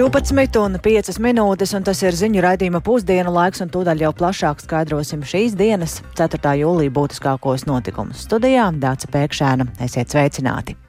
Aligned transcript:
12 0.00 0.56
un 0.56 0.78
5 0.80 1.18
minūtes, 1.20 1.74
un 1.76 1.84
tas 1.84 1.98
ir 2.00 2.16
ziņu 2.16 2.40
raidījuma 2.40 2.80
pusdienu 2.80 3.34
laiks, 3.34 3.60
un 3.60 3.68
tūdaļ 3.68 4.06
jau 4.06 4.14
plašāk 4.16 4.64
skaidrosim 4.64 5.20
šīs 5.28 5.52
dienas, 5.60 5.98
4. 6.16 6.40
jūlija 6.62 6.96
būtiskākos 6.96 7.68
notikumus. 7.68 8.24
Studijā 8.24 8.70
Dāca 8.80 9.12
Pēkšēna, 9.12 9.74
esiet 9.84 10.16
sveicināti! 10.16 10.80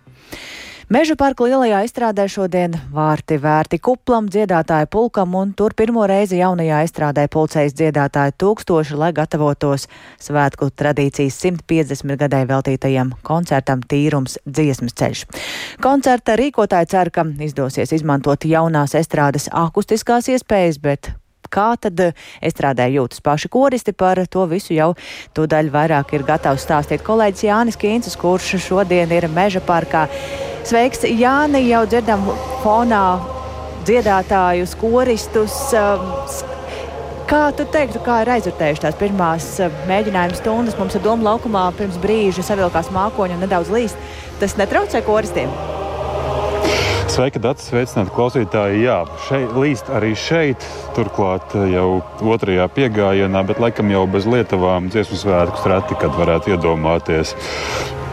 Meža 0.92 1.16
parka 1.16 1.46
lielajā 1.48 1.78
izstrādē 1.88 2.26
šodien 2.28 2.74
vārti 2.92 3.38
vērti 3.40 3.78
kuplam, 3.80 4.26
dziedātāju 4.28 4.90
pulkam, 4.92 5.38
un 5.40 5.54
tur 5.56 5.72
pirmo 5.72 6.04
reizi 6.10 6.42
jaunajā 6.42 6.82
izstrādē 6.84 7.24
pulcējas 7.32 7.78
dziedātāju 7.80 8.36
tūkstoši, 8.44 8.98
lai 9.00 9.14
gatavotos 9.16 9.88
svētku 10.20 10.68
tradīcijas 10.76 11.40
150 11.46 12.20
gadai 12.20 12.44
veltītajam 12.50 13.16
koncertam 13.24 13.88
Tīrums 13.88 14.36
dziesmas 14.44 15.00
ceļš. 15.00 15.24
Koncerta 15.80 16.36
rīkotāji 16.36 16.92
cer, 16.92 17.16
ka 17.16 17.24
izdosies 17.40 17.96
izmantot 17.96 18.44
jaunās 18.44 19.00
estrādes 19.00 19.48
akustiskās 19.48 20.28
iespējas, 20.36 20.84
bet 20.84 21.14
kā 21.52 21.74
tad 21.82 22.06
estrādē 22.42 22.88
jūtas 22.96 23.24
paši 23.24 23.52
koristi. 23.52 23.94
Par 23.94 24.24
to 24.32 24.48
visu 24.52 24.76
jau 24.78 24.94
tūdaļ 25.38 25.74
vairāk 25.74 26.16
ir 26.16 26.26
gatavs 26.28 26.66
stāstīt 26.66 27.04
kolēģis 27.06 27.46
Jānis 27.50 27.80
Kīncis, 27.82 28.18
kurš 28.20 28.56
šodien 28.64 29.12
ir 29.12 29.30
Meža 29.32 29.62
parkā. 29.66 30.08
Sveiks, 30.68 31.06
Jāni! 31.10 31.64
Jau 31.72 31.84
dzirdam 31.90 32.26
fonā 32.62 33.04
dziedātājus, 33.88 34.76
koristus. 34.80 35.58
Um, 35.74 36.06
kā 37.30 37.44
tu 37.58 37.66
teiktu, 37.74 38.02
kā 38.06 38.22
ir 38.24 38.34
aizvērtējušās 38.36 38.86
tās 38.86 39.00
pirmās 39.02 39.52
um, 39.66 39.84
mēģinājuma 39.90 40.38
stundas? 40.38 40.78
Mums 40.80 40.98
ir 40.98 41.06
doma 41.06 41.32
laukumā 41.32 41.68
pirms 41.80 42.00
brīža 42.02 42.46
savilkās 42.46 42.94
mākoņi 42.94 43.40
un 43.40 43.46
nedaudz 43.48 43.74
līst. 43.74 44.10
Tas 44.42 44.58
netraucē 44.62 45.04
koristiem? 45.08 45.81
Sveika, 47.12 47.42
Dārts! 47.44 47.66
Sveicināti 47.68 48.14
klausītāji! 48.16 48.86
Jā, 48.86 49.02
šeit, 49.26 49.50
līst 49.60 49.90
arī 49.92 50.14
šeit, 50.16 50.64
turklāt 50.96 51.52
jau 51.68 51.98
otrajā 52.24 52.70
piegājienā, 52.72 53.42
bet 53.50 53.60
laikam 53.60 53.90
jau 53.92 54.06
bez 54.08 54.24
lietavām 54.32 54.88
dziesmu 54.94 55.20
svētkus 55.20 55.66
reti, 55.68 55.98
kad 56.00 56.16
varētu 56.16 56.54
iedomāties. 56.54 57.34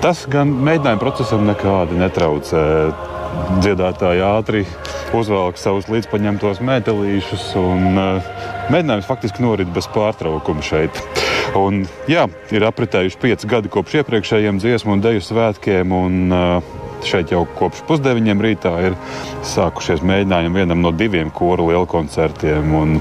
Tas 0.03 0.25
gan 0.33 0.51
mēģinājuma 0.51 0.99
procesam 0.99 1.47
nekādi 1.47 2.01
netraucē. 2.01 2.65
Dziedātāji 3.63 4.25
ātri 4.25 4.65
uzvelk 5.15 5.61
savus 5.63 5.87
līdzpaņemtos 5.93 6.59
metālīšus, 6.67 7.47
un 7.61 8.03
uh, 8.03 8.35
mēģinājums 8.75 9.07
faktiski 9.07 9.47
norit 9.47 9.71
bez 9.79 9.87
pārtraukuma 9.95 10.65
šeit. 10.67 10.99
Un, 11.59 11.85
jā, 12.11 12.27
ir 12.51 12.67
apritējuši 12.67 13.23
pieci 13.23 13.55
gadi 13.55 13.71
kopš 13.73 14.01
iepriekšējiem 14.03 14.59
dziesmu 14.59 14.99
un 14.99 15.07
deju 15.07 15.23
svētkiem. 15.31 15.95
Un, 15.95 16.21
uh, 16.35 16.78
Šeit 17.07 17.33
jau 17.33 17.45
kopš 17.59 17.83
pusdeviņiem 17.89 18.43
rītā 18.43 18.73
ir 18.89 18.97
sākušies 19.47 20.03
mēģinājumi 20.07 20.63
vienam 20.63 20.83
no 20.83 20.93
diviem 20.95 21.31
koru 21.35 21.69
lielkoncertiem. 21.71 22.99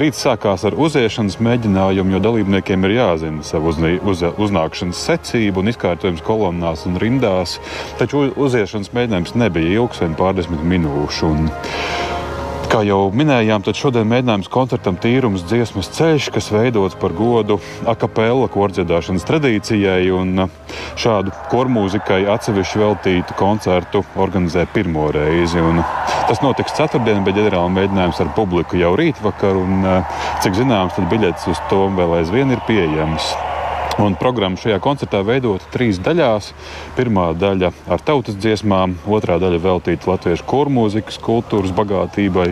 Rīts 0.00 0.22
sākās 0.26 0.64
ar 0.68 0.76
uziešanas 0.78 1.40
mēģinājumu, 1.42 2.14
jo 2.16 2.22
dalībniekiem 2.28 2.86
ir 2.88 2.96
jāzina 2.98 3.46
savu 3.46 3.72
uz, 3.72 3.80
uz, 4.12 4.24
uznākšanas 4.46 5.02
secību 5.10 5.64
un 5.64 5.72
izkārtojums 5.72 6.24
kolonnās 6.26 6.86
un 6.90 7.00
rindās. 7.02 7.58
Taču 8.00 8.28
uziešanas 8.36 8.94
mēģinājums 8.96 9.36
nebija 9.40 9.80
ilgs, 9.80 10.02
vien 10.04 10.16
pārdesmit 10.18 10.64
minūšu. 10.74 11.30
Un, 11.30 11.50
Kā 12.70 12.84
jau 12.86 13.08
minējām, 13.10 13.64
tad 13.66 13.74
šodien 13.74 14.06
mēģinājums 14.06 14.46
koncertam 14.54 14.94
Tīrums 15.02 15.42
dziesmas 15.42 15.88
ceļš, 15.96 16.28
kas 16.36 16.52
veidots 16.54 16.94
par 17.02 17.10
godu 17.18 17.56
akapela 17.90 18.46
kordziedāšanas 18.46 19.26
tradīcijai. 19.26 20.04
Un 20.14 20.44
šādu 20.94 21.34
kormūzikai 21.50 22.20
atsevišķi 22.30 22.82
veltītu 22.84 23.38
koncertu 23.40 24.04
organizē 24.14 24.68
pirmo 24.70 25.08
reizi. 25.10 25.58
Un 25.58 25.82
tas 26.30 26.46
notiks 26.46 26.78
ceturtdien, 26.78 27.26
bet 27.26 27.40
ģenerāli 27.42 27.74
mēģinājums 27.80 28.22
ar 28.22 28.34
publiku 28.38 28.78
jau 28.78 28.94
rītvakar. 29.02 29.58
Un, 29.58 29.86
cik 30.46 30.62
zināms, 30.62 30.94
tad 30.94 31.10
biļetes 31.10 31.50
uz 31.50 31.68
to 31.72 31.88
vēl 31.98 32.20
aizvien 32.22 32.54
ir 32.54 32.62
pieejamas. 32.70 33.32
Un 34.00 34.14
programma 34.16 34.56
šajā 34.56 34.78
koncertā 34.80 35.18
veidota 35.26 35.66
trīs 35.74 35.98
daļās. 36.00 36.46
Pirmā 36.96 37.26
daļa 37.36 37.68
ar 37.92 38.00
tautas 38.00 38.38
dziesmām, 38.40 38.94
otrā 39.04 39.36
daļa 39.42 39.58
veltīta 39.60 40.08
latviešu 40.08 40.46
kormūzikas, 40.48 41.18
kultūras 41.20 41.74
bagātībai 41.76 42.46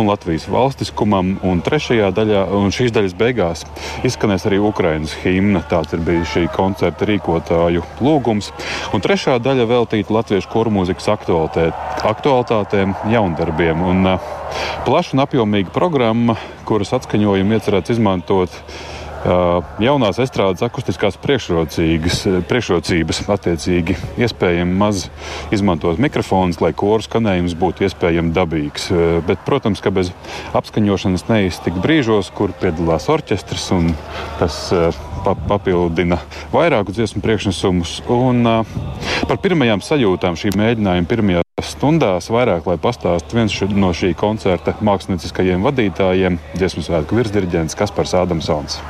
un 0.00 0.08
Latvijas 0.08 0.46
valstiskumam, 0.48 1.34
un 1.44 1.60
trešajā 1.66 2.08
daļā, 2.16 2.46
un 2.56 2.72
šīs 2.72 2.94
daļas 2.96 3.16
beigās, 3.20 3.66
izskanēs 4.08 4.48
arī 4.48 4.62
Ukraiņas 4.64 5.18
himna. 5.26 5.60
Tāds 5.68 5.92
ir 5.92 6.00
bijis 6.06 6.32
šī 6.32 6.46
koncerta 6.56 7.10
rīkotāju 7.10 7.84
lūgums. 8.00 8.54
Un 8.96 9.04
trešā 9.04 9.36
daļa 9.44 9.68
veltīta 9.74 10.16
latviešu 10.16 10.48
kormūzikas 10.56 11.12
aktualitātēm, 11.12 12.96
jaundarbiem. 13.12 13.84
Un, 13.92 14.14
uh, 14.14 14.34
plaša 14.88 15.18
un 15.18 15.26
apjomīga 15.28 15.72
programma, 15.74 16.40
kuras 16.64 16.96
atskaņojumu 16.96 17.58
iecerēts 17.58 17.92
izmantot 17.98 18.62
jaunās 19.24 20.18
estrādes 20.22 20.62
akustiskās 20.64 21.16
priekšrocības, 21.22 23.20
attiecīgi 23.34 23.96
iespējami 24.20 24.76
maz 24.80 25.06
izmantot 25.54 26.00
mikrofonus, 26.02 26.60
lai 26.64 26.72
koru 26.76 27.04
skanējums 27.04 27.56
būtu 27.60 27.86
iespējami 27.88 28.34
dabīgs. 28.36 28.90
Bet, 29.28 29.42
protams, 29.46 29.82
ka 29.84 29.92
bez 29.94 30.12
apskaņošanas 30.56 31.28
neiztikt 31.30 31.80
brīžos, 31.84 32.32
kur 32.34 32.52
piedalās 32.60 33.08
orķestris 33.12 33.70
un 33.76 33.94
tas 34.40 34.58
papildina 35.48 36.20
vairāku 36.52 36.92
dziesmu 36.94 37.24
priekšnesumus. 37.24 38.02
Un, 38.12 38.44
par 39.28 39.40
pirmajām 39.40 39.84
sajūtām 39.84 40.36
šī 40.40 40.54
mēģinājuma 40.58 41.10
pirmajā 41.10 41.43
stundās 41.66 42.30
vairāk, 42.32 42.66
lai 42.68 42.76
pastāstītu 42.80 43.40
viens 43.40 43.56
no 43.74 43.92
šī 43.96 44.12
koncerta 44.18 44.76
mākslinieckajiem 44.84 45.64
vadītājiem, 45.64 46.38
dziesmu 46.54 46.84
svētku 46.86 47.18
virsdirigents 47.18 47.78
Kaspars 47.78 48.14
Ādamsons. 48.20 48.80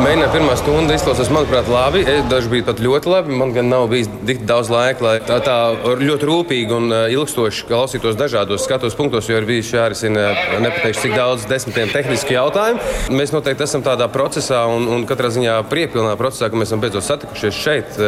Mēģinājuma 0.00 0.32
pirmā 0.32 0.52
stunda 0.56 0.94
izklausās, 0.96 1.28
manuprāt, 1.28 1.66
labi. 1.68 2.00
Daži 2.30 2.48
bija 2.48 2.64
pat 2.70 2.78
ļoti 2.80 3.10
labi. 3.10 3.34
Man 3.36 3.50
gan 3.52 3.66
nav 3.68 3.82
bijis 3.90 4.06
tik 4.24 4.46
daudz 4.48 4.70
laika, 4.72 5.04
lai 5.04 5.10
tā, 5.28 5.36
tā 5.44 5.56
ļoti 6.00 6.24
rūpīgi 6.24 6.72
un 6.72 6.94
ilgstoši 7.12 7.66
klausītos 7.68 8.16
dažādos 8.16 8.64
skatos 8.64 8.96
punktos, 8.96 9.28
jo 9.28 9.36
ir 9.36 9.44
bijis 9.44 9.68
jārisina 9.74 10.30
nepateikšu, 10.64 11.02
cik 11.04 11.12
daudz 11.18 11.44
desmitiem 11.50 11.92
tehniski 11.92 12.32
jautājumi. 12.32 12.80
Mēs 13.12 13.34
noteikti 13.34 13.66
esam 13.66 13.84
tādā 13.84 14.06
procesā 14.12 14.62
un, 14.72 14.86
un 14.88 15.04
katrā 15.08 15.28
ziņā 15.34 15.58
priepilnā 15.68 16.16
procesā, 16.20 16.48
ka 16.48 16.56
mēs 16.56 16.72
esam 16.72 16.80
beidzot 16.80 17.04
satikušies 17.04 17.60
šeit, 17.60 18.00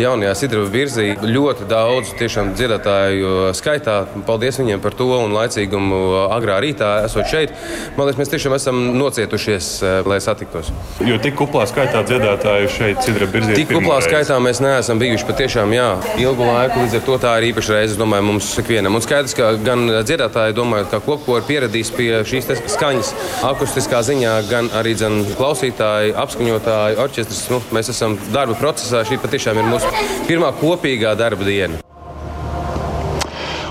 jaunajā 0.00 0.32
Sidrava 0.40 0.72
virzī. 0.72 1.10
Ļoti 1.28 1.68
daudz 1.68 2.14
tiešām 2.22 2.54
dziedātāju 2.56 3.52
skaitā. 3.58 3.98
Paldies 4.24 4.62
viņiem 4.62 4.80
par 4.80 4.96
to 4.96 5.10
un 5.18 5.36
laicīgumu 5.36 6.00
agrā 6.32 6.56
rītā 6.64 7.02
esot 7.04 7.28
šeit. 7.28 7.52
Man 8.00 8.08
liekas, 8.08 8.24
mēs 8.24 8.34
tiešām 8.38 8.56
esam 8.56 8.82
nocietušies, 8.96 9.72
lai 10.08 10.22
satiktos. 10.24 10.72
Jo 11.04 11.17
jo 11.18 11.24
tik 11.24 11.36
kuplā 11.38 11.64
skaitā 11.66 12.02
dziedātāju 12.06 12.70
šeit 12.70 13.00
Cidra 13.02 13.26
Birzī. 13.30 13.56
Tik 13.58 13.72
kuplā 13.72 13.98
skaitā 14.04 14.36
mēs 14.42 14.60
neesam 14.62 15.00
bijuši 15.00 15.26
patiešām 15.28 15.72
jā, 15.74 15.88
ilgu 16.22 16.46
laiku. 16.46 16.84
Līdz 16.84 16.98
ar 17.00 17.04
to 17.06 17.16
tā 17.22 17.32
ir 17.40 17.48
īpaša 17.50 17.74
reize, 17.74 17.98
domāju, 17.98 18.26
mums 18.28 18.50
ikvienam. 18.62 18.94
Un 18.98 19.04
skaidrs, 19.04 19.34
ka 19.38 19.50
gan 19.64 19.86
dziedātāji, 20.06 20.56
domājot, 20.58 20.90
ka 20.92 21.02
kopko 21.04 21.40
ir 21.40 21.48
pieradījis 21.48 21.92
pie 21.96 22.08
šīs 22.28 22.52
skaņas 22.76 23.12
akustiskā 23.50 24.04
ziņā, 24.06 24.36
gan 24.50 24.70
arī 24.78 24.94
dzen, 24.98 25.20
klausītāji, 25.38 26.14
apskaņotāji, 26.22 27.02
orķestris. 27.02 27.44
Nu, 27.52 27.62
mēs 27.74 27.90
esam 27.94 28.18
darba 28.34 28.56
procesā. 28.60 29.02
Šī 29.08 29.20
patiešām 29.22 29.58
ir 29.58 29.70
mūsu 29.74 29.90
pirmā 30.30 30.54
kopīgā 30.62 31.16
darba 31.18 31.46
diena. 31.48 31.87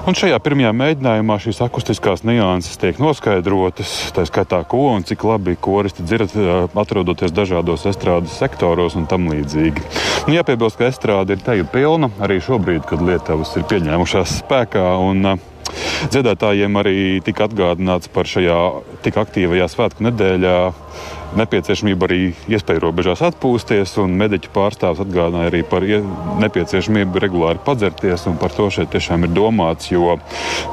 Un 0.08 0.16
šajā 0.16 0.38
pirmajā 0.40 0.70
mēģinājumā 0.72 1.36
šīs 1.44 1.58
akustiskās 1.66 2.22
nianses 2.24 2.80
tiek 2.80 2.96
noskaidrotas, 3.04 3.90
tā 4.16 4.24
skaitā, 4.24 4.62
ko 4.72 4.86
un 4.94 5.04
cik 5.04 5.26
labi 5.28 5.58
koristi 5.60 6.06
dzird, 6.06 6.32
atrodoties 6.80 7.34
dažādos 7.36 7.84
estrādes 7.92 8.38
sektoros 8.40 8.96
un 8.96 9.04
tam 9.12 9.28
līdzīgi. 9.28 9.84
Un 10.30 10.38
jāpiebilst, 10.38 10.80
ka 10.80 10.88
estrāde 10.88 11.36
ir 11.36 11.44
teju 11.44 11.68
pilna 11.74 12.08
arī 12.24 12.40
šobrīd, 12.40 12.86
kad 12.88 13.04
Lietuvas 13.04 13.52
ir 13.60 13.68
pieņēmušās 13.68 14.38
spēkā. 14.46 14.86
Un, 15.10 15.34
Dziedātājiem 16.14 16.78
arī 16.80 16.98
tika 17.26 17.48
atgādināts 17.48 18.12
par 18.14 18.30
šajā 18.30 18.58
tik 19.06 19.18
aktīvajā 19.20 19.68
svētku 19.72 20.06
nedēļā 20.08 20.58
nepieciešamību 21.38 22.08
arī 22.08 22.20
iespēju 22.56 22.82
robežās 22.82 23.22
atpūsties, 23.28 23.98
un 24.02 24.16
mediķu 24.20 24.52
pārstāvs 24.56 25.02
atgādināja 25.04 25.52
arī 25.52 25.64
par 25.68 25.84
nepieciešamību 26.44 27.22
regulāri 27.24 27.62
padzerties, 27.66 28.26
un 28.30 28.40
par 28.42 28.56
to 28.56 28.70
šeit 28.74 28.94
tiešām 28.94 29.28
ir 29.28 29.36
domāts, 29.36 29.92
jo 29.92 30.16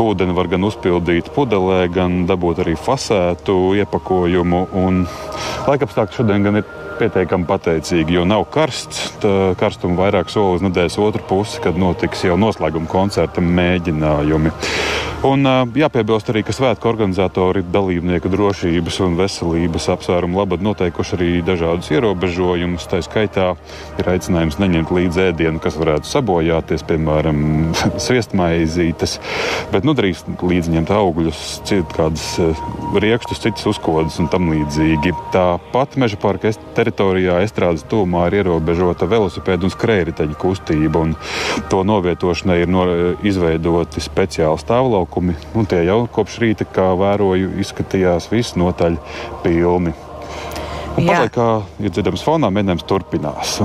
ūdeni 0.02 0.36
var 0.36 0.50
gan 0.52 0.68
uzpildīt 0.68 1.32
pudelē, 1.34 1.82
gan 1.94 2.24
dabūt 2.30 2.64
arī 2.64 2.78
fasētu 2.78 3.58
iepakojumu, 3.82 4.64
un 4.84 5.04
laikapstākļi 5.66 6.20
šodien 6.20 6.46
gan 6.46 6.62
ir 6.62 6.83
pietiekami 6.98 7.48
pateicīgi, 7.48 8.18
jo 8.18 8.26
nav 8.28 8.46
karsts. 8.54 9.10
Karstuma 9.60 10.04
vairāk 10.04 10.32
soli 10.32 10.58
uz 10.58 10.66
nedēļas 10.66 11.00
otru 11.02 11.24
pusi, 11.28 11.62
kad 11.64 11.78
notiks 11.80 12.24
jau 12.26 12.38
noslēguma 12.40 12.90
koncerta 12.90 13.44
mēģinājumi. 13.44 14.54
Un 15.24 15.48
jāpiebilst 15.72 16.28
arī, 16.28 16.42
ka 16.44 16.52
svētku 16.52 16.84
organizatori 16.90 17.62
dalībnieku 17.72 18.28
drošības 18.28 18.98
un 19.06 19.14
veselības 19.16 19.86
apsvērumu 19.94 20.36
labad 20.36 20.60
noteikuši 20.64 21.14
arī 21.16 21.28
dažādus 21.46 21.88
ierobežojumus. 21.94 22.84
Tā 22.90 23.00
skaitā 23.06 23.46
ir 23.96 24.10
aicinājums 24.12 24.58
neņemt 24.60 24.92
līdzi 24.92 25.22
ēdienu, 25.30 25.62
kas 25.64 25.78
varētu 25.80 26.10
sabojāties, 26.10 26.84
piemēram, 26.90 27.40
sviestmaizītes, 28.04 29.16
bet 29.72 29.88
nu, 29.88 29.96
drīkst 29.96 30.28
līdzi 30.44 30.76
ņemt 30.76 30.92
augļus, 30.92 31.40
kādus 31.96 32.26
rīkstus, 33.00 33.40
citas 33.46 33.64
uzkodas 33.72 34.20
un 34.20 34.28
tam 34.28 34.52
līdzīgi. 34.52 35.14
Tāpat 35.32 35.96
meža 36.04 36.20
parka 36.20 36.52
teritorijā 36.84 37.40
estrādes 37.44 37.84
tūmā 37.88 38.26
ir 38.28 38.42
ierobežota 38.42 39.08
velosipēdu 39.08 39.68
un 39.68 39.72
skrējriteņu 39.72 40.36
kustība, 40.40 41.04
un 41.04 41.14
to 41.72 41.80
novietošanai 41.86 42.60
ir 42.64 42.72
no, 42.72 42.84
izveidoti 43.24 44.04
speciāli 44.04 44.60
stāvlaukumi. 44.60 45.36
Un 45.56 45.68
tie 45.70 45.84
jau 45.88 46.04
kopš 46.12 46.40
rīta, 46.44 46.68
kā 46.68 46.92
vēroju, 47.00 47.54
izskatījās 47.64 48.28
visnotaļ 48.32 48.98
pilni. 49.44 49.94
Pagaidām, 50.94 51.30
kā 51.34 51.46
ir 51.82 51.90
dzirdams 51.90 52.22
fonā, 52.22 52.52
mēģinājums 52.54 52.84
turpinās. 52.86 53.56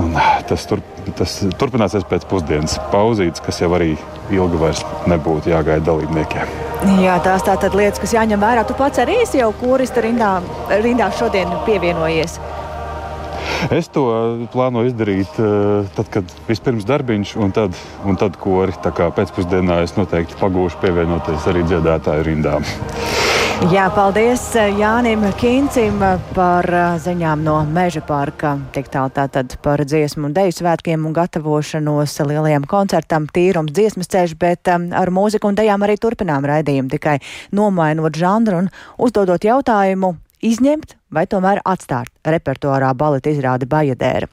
Tas, 0.48 0.64
tur, 0.66 0.80
tas 1.18 1.36
turpināsies 1.60 2.06
pēc 2.10 2.26
pusdienas 2.30 2.74
pauzītes, 2.90 3.44
kas 3.44 3.60
jau 3.62 3.70
arī 3.76 3.92
ilgi 4.34 4.58
vairs 4.58 4.82
nebūtu 5.10 5.52
jāgaida 5.52 5.84
dalībniekiem. 5.92 6.56
Jā, 7.04 7.20
tās 7.22 7.44
tātad 7.46 7.76
lietas, 7.78 8.00
kas 8.02 8.16
jāņem 8.16 8.40
vērā. 8.42 8.64
Tu 8.66 8.74
pats 8.74 9.02
arī 9.04 9.20
esi 9.22 9.38
jau 9.38 9.52
kurista 9.60 10.02
rindā, 10.02 10.38
rindā 10.82 11.10
šodien 11.20 11.54
pievienojies. 11.68 12.40
Es 13.68 13.90
to 13.92 14.04
plānoju 14.54 14.88
izdarīt 14.88 15.40
uh, 15.42 15.88
tad, 15.96 16.08
kad 16.14 16.36
vispirms 16.48 16.86
darbiņš, 16.88 17.34
un 17.42 17.52
tad, 17.52 17.76
un 18.08 18.16
tad 18.20 18.38
kori. 18.40 18.72
Tā 18.80 18.94
kā 18.96 19.10
pēcpusdienā 19.14 19.82
es 19.84 19.96
noteikti 19.98 20.38
pagūšu 20.40 20.80
pievienoties 20.80 21.50
arī 21.50 21.66
dziedātāju 21.68 22.24
rindām. 22.30 22.64
Jā, 23.68 23.90
paldies 23.92 24.40
eh, 24.56 24.70
Jānim 24.80 25.26
Kīncim 25.36 25.98
par 26.32 26.64
eh, 26.64 26.94
ziņām 27.04 27.42
no 27.44 27.58
Meža 27.68 28.00
parka. 28.08 28.54
Tik 28.72 28.88
tālu 28.88 29.12
tātad 29.12 29.52
par 29.60 29.82
dziesmu 29.84 30.30
un 30.30 30.36
deju 30.38 30.54
svētkiem 30.56 31.04
un 31.04 31.12
gatavošanos 31.18 32.16
lielajam 32.24 32.64
koncertam 32.70 33.28
tīrums 33.28 33.76
dziesmas 33.76 34.08
ceļš, 34.08 34.32
bet 34.40 34.72
ar 34.72 35.12
mūziku 35.12 35.52
un 35.52 35.60
dejām 35.60 35.84
arī 35.84 35.98
turpinām 36.00 36.48
raidījumu, 36.48 36.88
tikai 36.96 37.18
nomainot 37.52 38.16
žanru 38.16 38.62
un 38.62 38.72
uzdodot 38.96 39.44
jautājumu 39.44 40.14
izņemt 40.44 40.96
vai 41.10 41.24
tomēr 41.30 41.60
atstāt 41.66 42.10
repertuārā 42.26 42.90
baleta 42.94 43.32
izrādi 43.32 43.68
Bajadēra. 43.70 44.28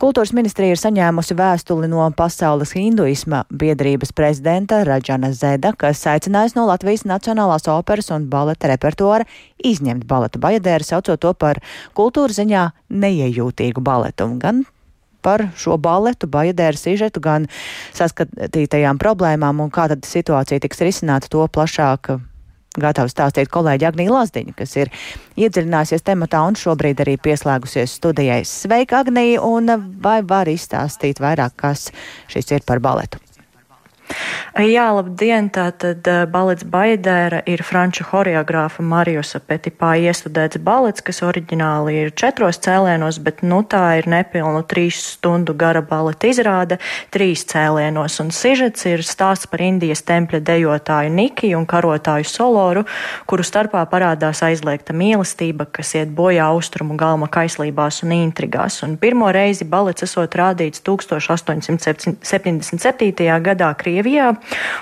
Kultūras 0.00 0.32
ministrija 0.36 0.74
ir 0.74 0.80
saņēmusi 0.80 1.36
vēstuli 1.38 1.90
no 1.92 2.04
Pasaules 2.16 2.74
hinduisma 2.76 3.44
biedrības 3.48 4.14
prezidenta 4.16 4.82
Raģana 4.88 5.32
Zeda, 5.36 5.74
kas 5.78 6.02
aicinājis 6.08 6.56
no 6.58 6.66
Latvijas 6.70 7.06
Nacionālās 7.08 7.68
operas 7.70 8.10
un 8.14 8.28
baleta 8.32 8.72
repertuāra 8.72 9.28
izņemt 9.62 10.06
baletu 10.08 10.42
Bajadēra, 10.42 10.88
saucot 10.88 11.20
to 11.22 11.34
par 11.34 11.62
kultūras 11.98 12.40
ziņā 12.40 12.68
neiejūtīgu 12.90 13.84
baletu. 13.84 14.30
Gan 14.42 14.64
par 15.22 15.46
šo 15.58 15.78
baletu, 15.78 16.26
bajadēru 16.26 16.78
sižetu, 16.78 17.22
gan 17.22 17.46
saskatītajām 17.94 18.98
problēmām 18.98 19.62
un 19.62 19.70
kā 19.70 19.86
tad 19.92 20.02
situācija 20.08 20.64
tiks 20.64 20.82
risināta 20.82 21.30
to 21.30 21.46
plašāk 21.46 22.16
gatava 22.80 23.10
stāstīt 23.10 23.50
kolēģi 23.52 23.88
Agnija 23.88 24.14
Lazdiņa, 24.14 24.54
kas 24.56 24.76
ir 24.80 24.92
iedziļinājusies 25.40 26.06
tematā 26.06 26.44
un 26.48 26.56
šobrīd 26.58 27.02
arī 27.04 27.18
pieslēgusies 27.20 27.98
studijai. 27.98 28.42
Sveika, 28.48 29.02
Agnija, 29.02 29.42
un 29.44 29.74
vai 30.02 30.20
var 30.24 30.50
izstāstīt 30.52 31.20
vairāk, 31.22 31.58
kas 31.64 31.90
šis 32.32 32.56
ir 32.56 32.66
par 32.68 32.80
baletu? 32.84 33.20
Jā, 34.52 34.90
labdien! 34.92 35.46
Tātad 35.48 36.04
balets 36.28 36.66
Baidēra 36.68 37.38
ir 37.48 37.62
franču 37.64 38.04
horeogrāfa 38.10 38.82
Mariusa 38.84 39.40
Petipā 39.40 39.94
iestudēts 40.04 40.60
balets, 40.60 41.00
kas 41.00 41.22
oriģināli 41.24 41.94
ir 42.02 42.12
četros 42.12 42.60
cēlienos, 42.60 43.16
bet 43.24 43.40
nu 43.40 43.64
tā 43.64 43.96
ir 44.02 44.08
nepilnu 44.12 44.60
trīs 44.68 45.00
stundu 45.14 45.56
gara 45.56 45.80
baleta 45.80 46.28
izrāde 46.28 46.76
trīs 47.14 47.46
cēlienos, 47.48 48.20
un 48.20 48.28
sižets 48.28 48.84
ir 48.90 49.00
stāsts 49.08 49.48
par 49.48 49.64
Indijas 49.64 50.04
tempļa 50.04 50.44
dejotāju 50.44 51.08
Niki 51.16 51.56
un 51.56 51.64
karotāju 51.64 52.28
Soloru, 52.28 52.84
kuru 53.24 53.48
starpā 53.48 53.88
parādās 53.88 54.44
aizliegta 54.44 54.92
mīlestība, 54.92 55.64
kas 55.72 55.96
iet 55.96 56.12
bojā 56.12 56.52
austrumu 56.52 57.00
galma 57.00 57.24
kaislībās 57.32 58.04
un 58.04 58.12
intrigās, 58.18 58.84
un 58.84 59.00
pirmo 59.00 59.32
reizi 59.32 59.64
balets 59.64 60.04
esot 60.04 60.28
rādīts 60.36 60.84
1877. 60.84 62.20
gadā 63.48 63.72
Krievijā, 63.92 64.32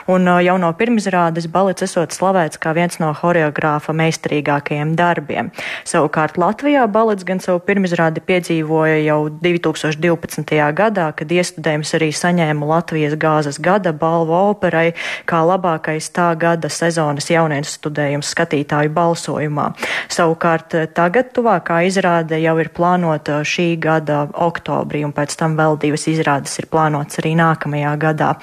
Un 0.07 0.27
uh, 0.27 0.41
jau 0.43 0.57
no 0.59 0.71
pirmizrādes 0.75 1.47
balets 1.53 1.85
esot 1.85 2.15
slavēts 2.15 2.59
kā 2.61 2.73
viens 2.77 2.99
no 3.03 3.11
horeogrāfa 3.15 3.93
meistarīgākajiem 3.97 4.95
darbiem. 4.99 5.51
Savukārt 5.87 6.39
Latvijā 6.41 6.87
balets 6.91 7.27
gan 7.29 7.43
savu 7.43 7.61
pirmizrādi 7.67 8.23
piedzīvoja 8.25 8.99
jau 9.05 9.21
2012. 9.43 10.57
gadā, 10.77 11.11
kad 11.17 11.31
iestudējums 11.31 11.95
arī 11.99 12.11
saņēma 12.17 12.71
Latvijas 12.73 13.17
gāzes 13.21 13.61
gada 13.63 13.93
balvu 13.93 14.37
operai 14.51 14.95
kā 15.31 15.43
labākais 15.47 16.11
tā 16.17 16.31
gada 16.41 16.71
sezonas 16.73 17.31
jaunienes 17.31 17.77
studējums 17.79 18.33
skatītāju 18.35 18.95
balsojumā. 18.97 19.71
Savukārt 20.11 20.79
uh, 20.79 20.89
tagad 20.91 21.35
tuvākā 21.37 21.83
izrāde 21.91 22.41
jau 22.43 22.57
ir 22.63 22.73
plānota 22.75 23.43
šī 23.47 23.69
gada 23.81 24.25
oktobrī, 24.33 25.05
un 25.07 25.15
pēc 25.15 25.39
tam 25.39 25.55
vēl 25.61 25.79
divas 25.81 26.09
izrādes 26.11 26.59
ir 26.59 26.71
plānotas 26.73 27.23
arī 27.23 27.37
nākamajā 27.39 27.95
gadā. 28.01 28.35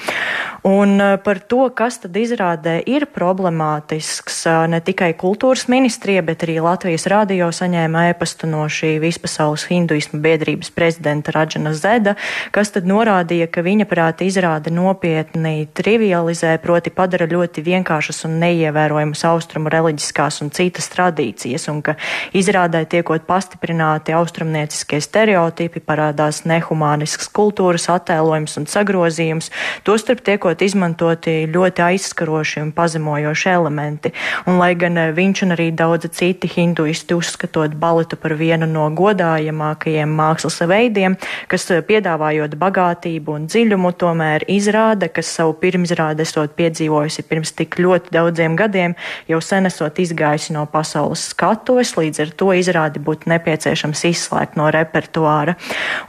Un 0.67 0.99
uh, 0.99 1.15
par 1.23 1.39
to, 1.39 1.69
kas 1.71 2.01
tad 2.03 2.17
izrādē 2.19 2.81
ir 2.91 3.05
problemātisks. 3.15 4.41
Ne 4.67 4.81
tikai 4.83 5.13
kultūras 5.15 5.69
ministrija, 5.71 6.19
bet 6.27 6.41
arī 6.43 6.57
Latvijas 6.59 7.05
radio 7.07 7.47
saņēma 7.55 8.01
ēpastu 8.09 8.49
no 8.51 8.65
šī 8.67 8.97
vispasaules 8.99 9.63
hinduismu 9.69 10.19
biedrības 10.19 10.73
prezidenta 10.75 11.31
Raģana 11.31 11.71
Zeda, 11.71 12.17
kas 12.51 12.73
tad 12.75 12.89
norādīja, 12.89 13.47
ka 13.47 13.63
viņa 13.63 13.87
prāt 13.87 14.23
izrāde 14.25 14.73
nopietni 14.75 15.69
trivializē, 15.71 16.57
proti 16.59 16.91
padara 16.91 17.29
ļoti 17.31 17.63
vienkāršas 17.63 18.25
un 18.27 18.35
neievērojamas 18.43 19.23
austrumu 19.31 19.71
reliģiskās 19.71 20.41
un 20.43 20.51
citas 20.51 20.91
tradīcijas, 20.91 21.69
un 21.71 21.79
ka 21.79 21.95
izrādē 22.35 22.83
tiekot 22.91 23.23
pastiprināti 23.29 24.17
austrumnieciskie 24.19 24.99
stereotipi, 24.99 25.79
parādās 25.79 26.43
nehumānisks 26.43 27.31
kultūras 27.31 27.87
attēlojums 27.95 28.59
un 28.59 28.67
sagrozījums, 28.67 29.51
tostarp 29.87 30.27
tiekot 30.27 30.56
izmantot 30.65 31.27
ļoti, 31.27 31.51
ļoti 31.51 31.83
aizskaroši 31.83 32.61
un 32.61 32.71
pazemojoši 32.71 33.49
elementi. 33.49 34.11
Un, 34.47 34.57
lai 34.57 34.75
gan 34.75 34.97
eh, 34.97 35.11
viņš 35.11 35.43
un 35.45 35.55
arī 35.55 35.71
daudzi 35.75 36.09
citi 36.09 36.47
hinduisti 36.47 37.15
uzskatot 37.15 37.75
baletu 37.75 38.17
par 38.17 38.35
vienu 38.37 38.67
no 38.67 38.87
godājamākajiem 38.89 40.09
mākslas 40.09 40.61
veidiem, 40.67 41.17
kas 41.47 41.69
eh, 41.71 41.81
piedāvājot 41.81 42.55
bagātību 42.57 43.35
un 43.35 43.47
dziļumu, 43.47 43.93
tomēr 43.97 44.45
izrāda, 44.47 45.09
kas 45.09 45.27
savu 45.27 45.53
pirmizrādi 45.61 46.23
esot 46.23 46.55
piedzīvojusi 46.57 47.25
pirms 47.27 47.53
tik 47.57 47.79
ļoti 47.79 48.13
daudziem 48.13 48.55
gadiem, 48.55 48.95
jau 49.27 49.41
sen 49.41 49.67
esot 49.67 49.99
izgājusi 49.99 50.53
no 50.53 50.65
pasaules 50.65 51.29
skatuves, 51.33 51.95
līdz 51.97 52.23
ar 52.23 52.33
to 52.37 52.51
izrādi 52.53 53.03
būtu 53.03 53.29
nepieciešams 53.31 54.05
izslēgt 54.11 54.57
no 54.59 54.69
repertuāra. 54.71 55.57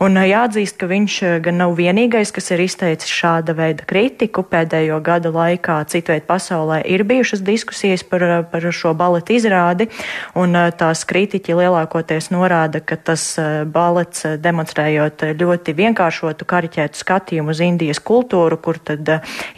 Un 0.04 0.16
eh, 0.16 0.30
jāatzīst, 0.32 0.78
ka 0.78 0.90
viņš 0.90 1.18
gan 1.44 1.62
nav 1.64 1.74
vienīgais, 1.78 2.32
kas 2.34 2.52
ir 2.54 2.66
izteicis 2.66 3.10
šāda 3.12 3.56
veida 3.58 3.86
kritiku 3.88 4.27
pēdējo 4.28 4.68
pēdējo 4.68 4.98
gadu 5.02 5.32
laikā 5.32 5.78
citviet 5.88 6.26
pasaulē 6.26 6.82
ir 6.86 7.04
bijušas 7.04 7.42
diskusijas 7.42 8.02
par, 8.02 8.44
par 8.50 8.62
šo 8.72 8.94
baleta 8.94 9.32
izrādi, 9.32 9.88
un 10.34 10.54
eh, 10.56 10.70
tās 10.72 11.04
kritiķi 11.08 11.56
lielākoties 11.56 12.30
norāda, 12.30 12.80
ka 12.80 12.96
tas 12.96 13.38
eh, 13.38 13.64
balets 13.64 14.24
eh, 14.24 14.36
demonstrējot 14.38 15.24
ļoti 15.38 15.74
vienkāršotu 15.78 16.46
kariķētu 16.48 16.98
skatījumu 16.98 17.54
uz 17.54 17.62
Indijas 17.64 18.00
kultūru, 18.00 18.58
kur 18.60 18.78
tad 18.78 19.08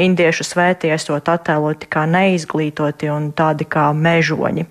indiešu 0.01 0.47
svētie 0.47 0.93
esot 0.95 1.29
attēloti 1.29 1.89
kā 1.91 2.07
neizglītoti 2.11 3.11
un 3.13 3.31
tādi 3.37 3.67
kā 3.69 3.91
mežoņi. 3.95 4.67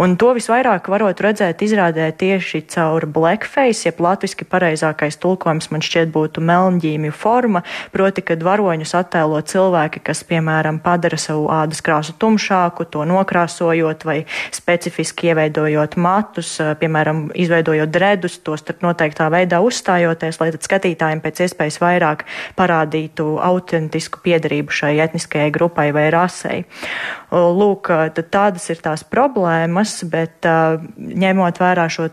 Un 0.00 0.16
to 0.20 0.34
visvairāk 0.36 0.88
varot 0.92 1.20
redzēt 1.24 1.62
izrādē 1.64 2.10
tieši 2.18 2.64
caur 2.74 3.06
blackface, 3.06 3.88
jeb 3.88 4.02
latviski 4.04 4.46
pareizākais 4.48 5.18
tulkojums 5.22 5.70
man 5.72 5.84
šķiet 5.84 6.12
būtu 6.14 6.44
melnģīmju 6.44 7.14
forma, 7.14 7.64
proti, 7.94 8.24
kad 8.26 8.42
varoņus 8.44 8.94
attēlo 8.98 9.40
cilvēki, 9.46 10.02
kas, 10.04 10.22
piemēram, 10.28 10.80
padara 10.84 11.18
savu 11.20 11.46
ādas 11.52 11.82
krāsu 11.84 12.14
tumšāku, 12.20 12.86
to 12.90 13.04
nokrāsojot 13.08 14.04
vai 14.08 14.18
specifiski 14.54 15.30
ieveidojot 15.32 15.96
matus, 16.00 16.56
piemēram, 16.80 17.26
izveidojot 17.34 17.92
dredus, 17.94 18.38
tos 18.44 18.64
starp 18.64 18.84
noteiktā 18.86 19.28
veidā 19.32 19.60
uzstājoties, 19.64 20.40
lai 20.40 20.50
tad 20.54 20.66
skatītājiem 20.66 21.22
pēc 21.24 21.44
iespējas 21.46 21.80
vairāk 21.82 22.24
parādītu 22.58 23.36
autentisku 23.42 24.22
piedarību 24.24 24.74
šai 24.74 24.96
etniskajai 25.04 25.52
grupai 25.54 25.90
vai 25.94 26.08
rasei. 26.14 26.64
Lūk, 27.34 27.88
tādas 28.30 28.68
ir 28.70 28.78
tās 28.84 29.02
problēmas, 29.10 29.96
bet 30.06 30.46
ņemot 30.46 31.58
vērā 31.58 31.88
šo 31.90 32.06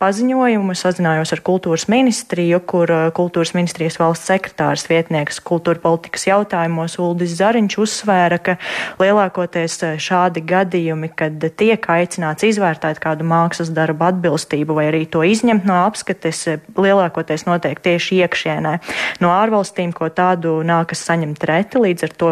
paziņojumu, 0.00 0.76
sazinājos 0.78 1.34
ar 1.36 1.42
kultūras 1.44 1.84
ministriju, 1.92 2.62
kur 2.64 2.90
kultūras 3.16 3.52
ministrijas 3.56 3.98
valsts 4.00 4.30
sekretārs 4.30 4.86
vietnieks 4.88 5.42
kultūra 5.44 5.82
politikas 5.82 6.24
jautājumos 6.30 6.63
jautājumos 6.64 6.96
Uldis 6.98 7.36
Zariņš 7.38 7.76
uzsvēra, 7.78 8.38
ka 8.38 8.56
lielākoties 8.98 9.98
šādi 10.00 10.42
gadījumi, 10.44 11.10
kad 11.14 11.38
tiek 11.56 11.80
aicināts 11.80 12.44
izvērtēt 12.44 13.00
kādu 13.00 13.24
mākslas 13.24 13.70
darbu 13.70 14.04
atbilstību 14.08 14.74
vai 14.74 14.88
arī 14.90 15.04
to 15.06 15.22
izņemt 15.22 15.64
no 15.64 15.84
apskates, 15.84 16.46
lielākoties 16.76 17.46
notiek 17.46 17.80
tieši 17.80 18.22
iekšienē. 18.24 18.78
No 19.20 19.32
ārvalstīm, 19.34 19.92
ko 19.92 20.08
tādu 20.08 20.62
nākas 20.64 21.04
saņemt 21.04 21.44
reti, 21.44 21.78
līdz 21.78 22.06
ar 22.08 22.14
to 22.16 22.30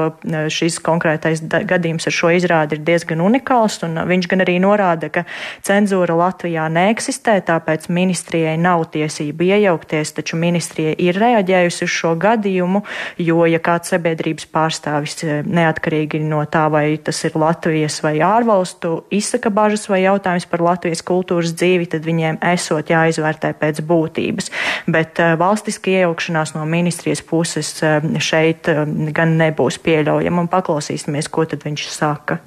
šis 0.49 0.81
konkrētais 0.81 1.43
gadījums 1.43 2.07
ar 2.07 2.17
šo 2.17 2.33
izrādi 2.33 2.79
ir 2.79 2.85
diezgan 2.87 3.21
unikāls, 3.21 3.83
un 3.85 4.01
viņš 4.09 4.31
gan 4.33 4.45
arī 4.45 4.59
norāda, 4.63 5.11
ka 5.13 5.27
cenzūra 5.67 6.17
Latvijā 6.17 6.69
neeksistē, 6.73 7.41
tāpēc 7.47 7.89
ministrijai 7.93 8.57
nav 8.61 8.89
tiesība 8.95 9.53
iejaukties, 9.53 10.15
taču 10.17 10.41
ministrija 10.41 10.95
ir 10.99 11.19
reaģējusi 11.21 11.85
uz 11.85 11.93
šo 11.93 12.15
gadījumu, 12.21 12.85
jo, 13.21 13.43
ja 13.51 13.61
kāds 13.63 13.93
sabiedrības 13.93 14.22
pārstāvis 14.53 15.17
eh, 15.25 15.41
neatkarīgi 15.43 16.21
no 16.25 16.43
tā, 16.51 16.67
vai 16.73 16.99
tas 17.03 17.19
ir 17.27 17.37
Latvijas 17.39 17.99
vai 18.05 18.15
ārvalstu, 18.25 19.05
izsaka 19.11 19.51
bažas 19.51 19.89
vai 19.91 20.03
jautājums 20.05 20.47
par 20.51 20.63
Latvijas 20.65 21.03
kultūras 21.07 21.55
dzīvi, 21.57 21.91
tad 21.93 22.07
viņiem 22.07 22.39
esot 22.53 22.93
jāizvērtē 22.93 23.55
pēc 23.59 23.83
būtības. 23.89 24.53
Bet 24.87 25.19
uh, 25.23 25.35
valstiski 25.41 25.99
iejaukšanās 25.99 26.55
no 26.57 26.65
ministrijas 26.69 27.25
puses 27.27 27.75
uh, 27.83 27.99
šeit 28.23 28.71
gan 29.17 29.37
nebūs 29.41 29.81
pieļaujama, 29.83 30.47
un 30.47 30.53
paklausīsimies, 30.53 31.31
ko 31.33 31.49
tad 31.49 31.67
viņš 31.67 31.91
saka 31.93 32.41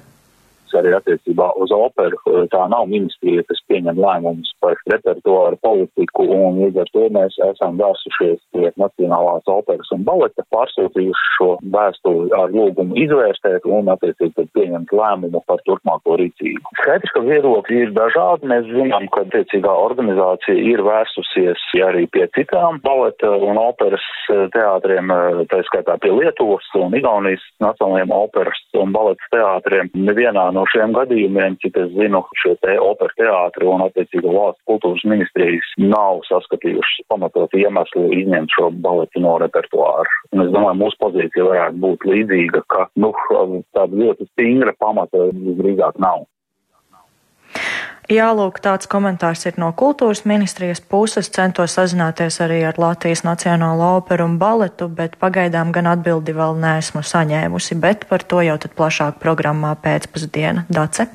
arī 0.78 0.94
attiecībā 0.96 1.52
uz 1.62 1.72
operu. 1.74 2.18
Tā 2.52 2.64
nav 2.72 2.88
ministrija, 2.90 3.44
kas 3.48 3.62
pieņem 3.70 4.00
lēmumus 4.02 4.52
par 4.64 4.78
repertuāru 4.90 5.58
politiku, 5.62 6.26
un 6.26 6.62
līdz 6.64 6.82
ar 6.82 6.92
to 6.94 7.06
mēs 7.14 7.38
esam 7.50 7.78
vērsušies 7.80 8.40
pie 8.54 8.72
Nacionālās 8.80 9.46
operas 9.50 9.90
un 9.94 10.04
baleta, 10.06 10.44
pārsūtījuši 10.52 11.30
šo 11.36 11.50
vēstuli 11.74 12.32
ar 12.36 12.52
lūgumu 12.54 12.96
izvērstēt 13.04 13.66
un 13.68 13.90
attiecīgi 13.94 14.48
pieņemt 14.56 14.92
lēmumu 14.96 15.42
par 15.48 15.62
turpmāko 15.68 16.18
rīcību. 16.20 16.74
Skaidrs, 16.80 17.14
ka 17.14 17.22
viedokļi 17.24 17.82
ir 17.86 17.94
dažādi. 17.96 18.50
Mēs 18.50 18.68
zinām, 18.70 19.08
ka 19.14 19.24
attiecīgā 19.26 19.72
organizācija 19.86 20.56
ir 20.72 20.82
vērsusies 20.86 21.62
arī 21.86 22.06
pie 22.12 22.26
citām 22.36 22.80
baleta 22.84 23.30
un 23.30 23.58
operas 23.60 24.04
teātriem, 24.54 25.12
tā 25.50 25.60
skaitā 25.68 25.96
pie 26.02 26.12
Lietuvas 26.14 26.66
un 26.78 26.96
Igaunijas 26.96 27.44
nacionālajiem 27.62 28.14
operas 28.16 28.62
un 28.80 28.94
baleta 28.94 29.30
teātriem. 29.34 29.90
Nevienā 29.94 30.48
no 30.56 30.64
šiem 30.72 30.94
gadījumiem, 30.96 31.58
cik 31.62 31.78
es 31.82 31.90
zinu, 31.96 32.22
šie 32.42 32.54
te 32.64 32.76
opera 32.82 33.12
teātri 33.20 33.68
un 33.70 33.84
attiecīgo 33.86 34.32
valsts 34.34 34.64
kultūras 34.70 35.04
ministrijas 35.08 35.72
nav 35.80 36.22
saskatījušas 36.28 37.08
pamatot 37.12 37.56
iemeslu 37.58 38.06
izņemt 38.20 38.56
šo 38.56 38.70
baleti 38.86 39.22
no 39.24 39.36
repertuāra. 39.42 40.08
Un 40.34 40.46
es 40.46 40.52
domāju, 40.54 40.80
mūsu 40.82 41.00
pozīcija 41.02 41.50
varētu 41.50 41.82
būt 41.84 42.08
līdzīga, 42.12 42.64
ka, 42.72 42.88
nu, 43.02 43.12
tāda 43.76 44.02
ļoti 44.04 44.28
stingra 44.32 44.74
pamata 44.80 45.28
visdrīzāk 45.34 46.00
nav. 46.02 46.26
Jā, 48.06 48.28
lūk, 48.38 48.60
tāds 48.62 48.86
komentārs 48.86 49.40
ir 49.48 49.56
no 49.58 49.72
kultūras 49.74 50.22
ministrijas 50.30 50.78
puses. 50.78 51.26
Centos 51.34 51.74
sazināties 51.74 52.38
arī 52.44 52.60
ar 52.68 52.78
Latvijas 52.78 53.24
Nacionālo 53.26 53.96
operu 53.96 54.28
un 54.30 54.36
baletu, 54.38 54.86
bet 54.86 55.18
pagaidām 55.18 55.72
gan 55.74 55.90
atbildi 55.90 56.36
vēl 56.36 56.54
neesmu 56.62 57.02
saņēmusi, 57.02 57.80
bet 57.82 58.06
par 58.06 58.22
to 58.22 58.44
jau 58.46 58.58
tad 58.62 58.78
plašāk 58.78 59.18
programmā 59.18 59.74
pēcpusdiena. 59.82 60.68
Dace? 60.70 61.10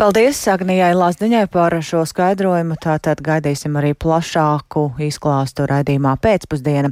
Paldies 0.00 0.40
Agnijai 0.48 0.94
Lazdiņai 0.96 1.44
par 1.52 1.74
šo 1.84 2.02
skaidrojumu. 2.08 2.74
Tātad 2.82 3.20
gaidīsim 3.22 3.76
arī 3.78 3.92
plašāku 3.94 4.88
izklāstu 5.04 5.66
raidījumā 5.70 6.14
pēcpusdiena. 6.22 6.90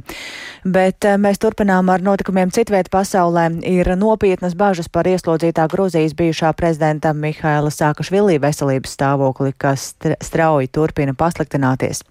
Bet 0.63 1.07
eh, 1.09 1.17
mēs 1.19 1.41
turpinām 1.41 1.89
ar 1.91 2.03
notikumiem 2.05 2.53
citviet 2.53 2.91
pasaulē. 2.93 3.47
Ir 3.67 3.89
nopietnas 3.99 4.55
bažas 4.57 4.87
par 4.87 5.09
ieslodzītā 5.09 5.65
Gruzijas 5.71 6.13
bijušā 6.17 6.53
prezidenta 6.57 7.11
Mihaila 7.17 7.71
Sākašvilī 7.73 8.37
veselības 8.43 8.93
stāvokli, 8.95 9.55
kas 9.57 9.91
strauji 10.21 10.69
turpina 10.71 11.15
pasliktināties. 11.17 12.03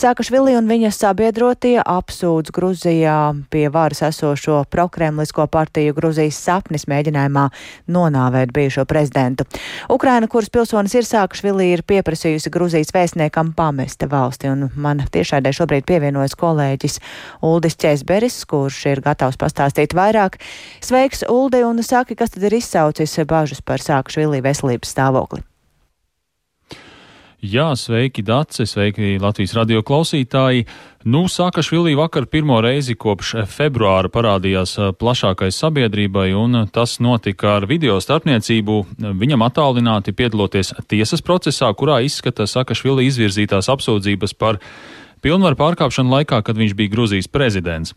Sākašvilī 0.00 0.56
un 0.60 0.70
viņas 0.70 1.02
sabiedrotie 1.02 1.76
apsūdz 1.82 2.54
Gruzijā 2.54 3.18
pie 3.50 3.66
varas 3.74 4.04
esošo 4.08 4.62
prokremlisko 4.70 5.48
partiju 5.50 5.96
Gruzijas 5.98 6.38
sapnis 6.40 6.86
mēģinājumā 6.88 7.48
nonāvēt 7.90 8.54
bijušo 8.54 8.86
prezidentu. 8.88 9.44
Ukraina, 9.88 10.28
kuras 10.28 10.50
pilsonis 10.52 10.92
ir 10.98 11.06
Sākašvilī, 11.08 11.70
ir 11.72 11.82
pieprasījusi 11.88 12.50
Gruzijas 12.52 12.92
vēstniekam 12.92 13.54
pamest 13.56 14.04
valsti, 14.04 14.50
un 14.52 14.66
man 14.76 15.00
tiešādē 15.14 15.48
šobrīd 15.56 15.86
pievienojas 15.88 16.36
kolēģis 16.36 16.98
Uldis 17.48 17.78
Česberis, 17.80 18.36
kurš 18.50 18.82
ir 18.92 19.00
gatavs 19.00 19.40
pastāstīt 19.40 19.96
vairāk. 19.96 20.36
Sveiks, 20.84 21.24
Uldi, 21.32 21.64
un 21.64 21.80
saki, 21.80 22.18
kas 22.20 22.36
tad 22.36 22.44
ir 22.44 22.58
izsaucis 22.60 23.16
bažas 23.24 23.64
par 23.64 23.80
Sākašvilī 23.80 24.44
veselības 24.44 24.92
stāvokli? 24.92 25.40
Jā, 27.38 27.76
sveiki, 27.78 28.24
Dace, 28.26 28.64
sveiki 28.66 29.12
Latvijas 29.22 29.52
radio 29.54 29.78
klausītāji. 29.86 30.64
Nu, 31.06 31.20
Sākašvilī 31.30 31.92
vakar 31.94 32.24
pirmo 32.26 32.56
reizi 32.58 32.96
kopš 32.98 33.36
februāra 33.46 34.10
parādījās 34.10 34.72
plašākai 34.98 35.52
sabiedrībai, 35.54 36.32
un 36.34 36.64
tas 36.74 36.96
notika 36.98 37.52
ar 37.60 37.68
video 37.70 38.00
starpniecību. 38.02 38.80
Viņam 39.22 39.46
attālināti 39.46 40.16
piedaloties 40.18 40.74
tiesas 40.90 41.22
procesā, 41.22 41.70
kurā 41.78 42.00
izskata 42.02 42.48
Sākašvilī 42.50 43.06
izvirzītās 43.06 43.70
apsūdzības 43.70 44.34
par 44.34 44.58
pilnvaru 45.22 45.58
pārkāpšanu 45.58 46.12
laikā, 46.16 46.40
kad 46.46 46.58
viņš 46.58 46.74
bija 46.78 46.92
Gruzijas 46.92 47.28
prezidents. 47.30 47.94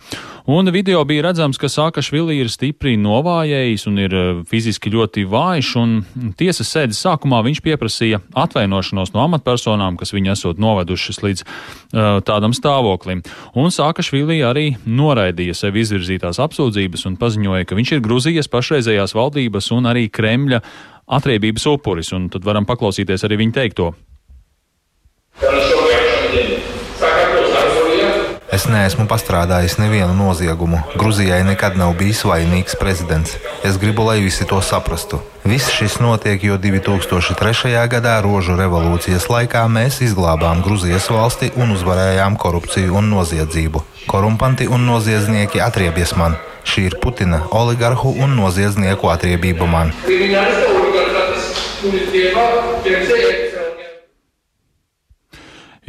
Un 0.49 0.71
video 0.73 1.03
bija 1.07 1.27
redzams, 1.29 1.59
ka 1.61 1.69
Sākašvili 1.71 2.39
ir 2.41 2.51
stipri 2.51 2.97
novājējis 2.99 3.87
un 3.89 4.01
ir 4.01 4.15
eh, 4.15 4.29
fiziski 4.49 4.93
ļoti 4.93 5.25
vājš, 5.29 5.71
un 5.81 5.95
tiesas 6.39 6.71
sēdes 6.71 7.01
sākumā 7.01 7.41
viņš 7.45 7.63
pieprasīja 7.65 8.21
atvainošanos 8.37 9.13
no 9.15 9.25
amatpersonām, 9.25 9.97
kas 9.99 10.13
viņu 10.15 10.33
esot 10.33 10.61
novedušas 10.61 11.21
līdz 11.23 11.43
uh, 11.45 12.19
tādam 12.25 12.55
stāvoklim. 12.57 13.23
Un 13.57 13.73
Sākašvili 13.73 14.41
arī 14.45 14.65
noraidīja 14.85 15.55
sev 15.57 15.79
izvirzītās 15.81 16.41
apsūdzības 16.43 17.07
un 17.09 17.17
paziņoja, 17.21 17.67
ka 17.67 17.77
viņš 17.77 17.95
ir 17.95 18.05
Gruzijas 18.05 18.51
pašreizējās 18.51 19.15
valdības 19.17 19.71
un 19.75 19.89
arī 19.91 20.07
Kremļa 20.13 20.61
atriebības 21.11 21.67
upuris, 21.71 22.13
un 22.15 22.29
tad 22.31 22.45
varam 22.47 22.67
paklausīties 22.69 23.27
arī 23.27 23.41
viņa 23.43 23.57
teikto. 23.59 23.91
Es 28.51 28.65
neesmu 28.67 29.05
pastrādājis 29.07 29.77
nevienu 29.79 30.11
noziegumu. 30.11 30.81
Gruzijai 30.99 31.39
nekad 31.47 31.77
nav 31.79 31.93
bijis 31.95 32.25
vainīgs 32.27 32.73
prezidents. 32.75 33.37
Es 33.63 33.77
gribu, 33.79 34.03
lai 34.03 34.17
visi 34.19 34.43
to 34.49 34.57
saprastu. 34.59 35.21
Viss 35.47 35.71
šis 35.71 36.01
notiek, 36.03 36.43
jo 36.43 36.57
2003. 36.59 37.71
gadā 37.93 38.17
Rožu 38.25 38.57
revolūcijas 38.59 39.29
laikā 39.31 39.63
mēs 39.71 40.01
izglābām 40.03 40.65
Gruzijas 40.65 41.07
valsti 41.07 41.53
un 41.55 41.71
uzvarējām 41.77 42.35
korupciju 42.35 42.99
un 42.99 43.07
noziedzību. 43.13 43.85
Korumpanti 44.11 44.67
un 44.67 44.83
noziedznieki 44.89 45.63
atriebies 45.63 46.11
man. 46.19 46.35
Šī 46.67 46.89
ir 46.89 46.97
Putina 46.99 47.45
oligarhu 47.55 48.11
un 48.19 48.35
noziedznieku 48.35 49.07
atriebība 49.15 49.63
man. 49.63 49.95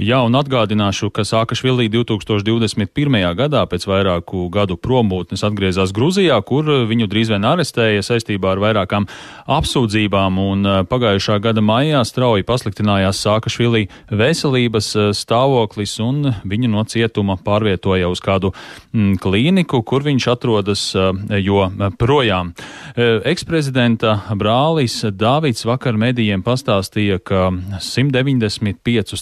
Jā, 0.01 0.23
un 0.25 0.33
atgādināšu, 0.33 1.11
ka 1.13 1.21
Sākašvilī 1.21 1.91
2021. 1.93 3.27
gadā 3.37 3.61
pēc 3.69 3.83
vairāku 3.85 4.47
gadu 4.49 4.79
promūtnes 4.81 5.43
atgriezās 5.45 5.91
Gruzijā, 5.93 6.39
kur 6.49 6.65
viņu 6.89 7.05
drīz 7.13 7.29
vien 7.29 7.45
arestēja 7.45 8.01
saistībā 8.01 8.55
ar 8.55 8.63
vairākām 8.63 9.05
apsūdzībām, 9.53 10.39
un 10.41 10.65
eh, 10.65 10.79
pagājušā 10.89 11.37
gada 11.45 11.61
maijā 11.61 12.01
strauji 12.09 12.47
pasliktinājās 12.49 13.21
Sākašvilī 13.21 13.83
veselības 14.09 14.89
eh, 14.97 15.11
stāvoklis, 15.13 15.99
un 16.01 16.33
viņu 16.41 16.73
no 16.73 16.87
cietuma 16.89 17.37
pārvietoja 17.37 18.09
uz 18.09 18.25
kādu 18.25 18.55
mm, 18.97 19.21
klīniku, 19.21 19.83
kur 19.85 20.09
viņš 20.09 20.31
atrodas 20.33 20.87
eh, 20.97 21.37
jo 21.45 21.69
projām. 22.01 22.55
Eksprezidenta 22.97 24.17
brālis 24.41 25.03
Dāvids 25.05 25.69
vakar 25.69 26.01
medijiem 26.01 26.41
pastāstīja, 26.41 27.21
ka 27.21 27.45
195 27.77 29.21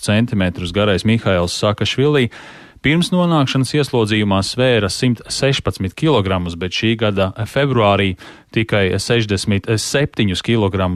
cm 0.60 0.74
garais 0.76 1.06
Mihails 1.08 1.56
Sakašvilī 1.56 2.28
Pirms 2.80 3.10
nonākšanas 3.12 3.74
ieslodzījumā 3.76 4.38
svēra 4.40 4.88
116 4.88 5.92
kg, 5.92 6.38
bet 6.56 6.72
šī 6.72 6.94
gada 7.02 7.26
februārī 7.44 8.14
tikai 8.56 8.86
67 8.96 10.40
kg. 10.40 10.88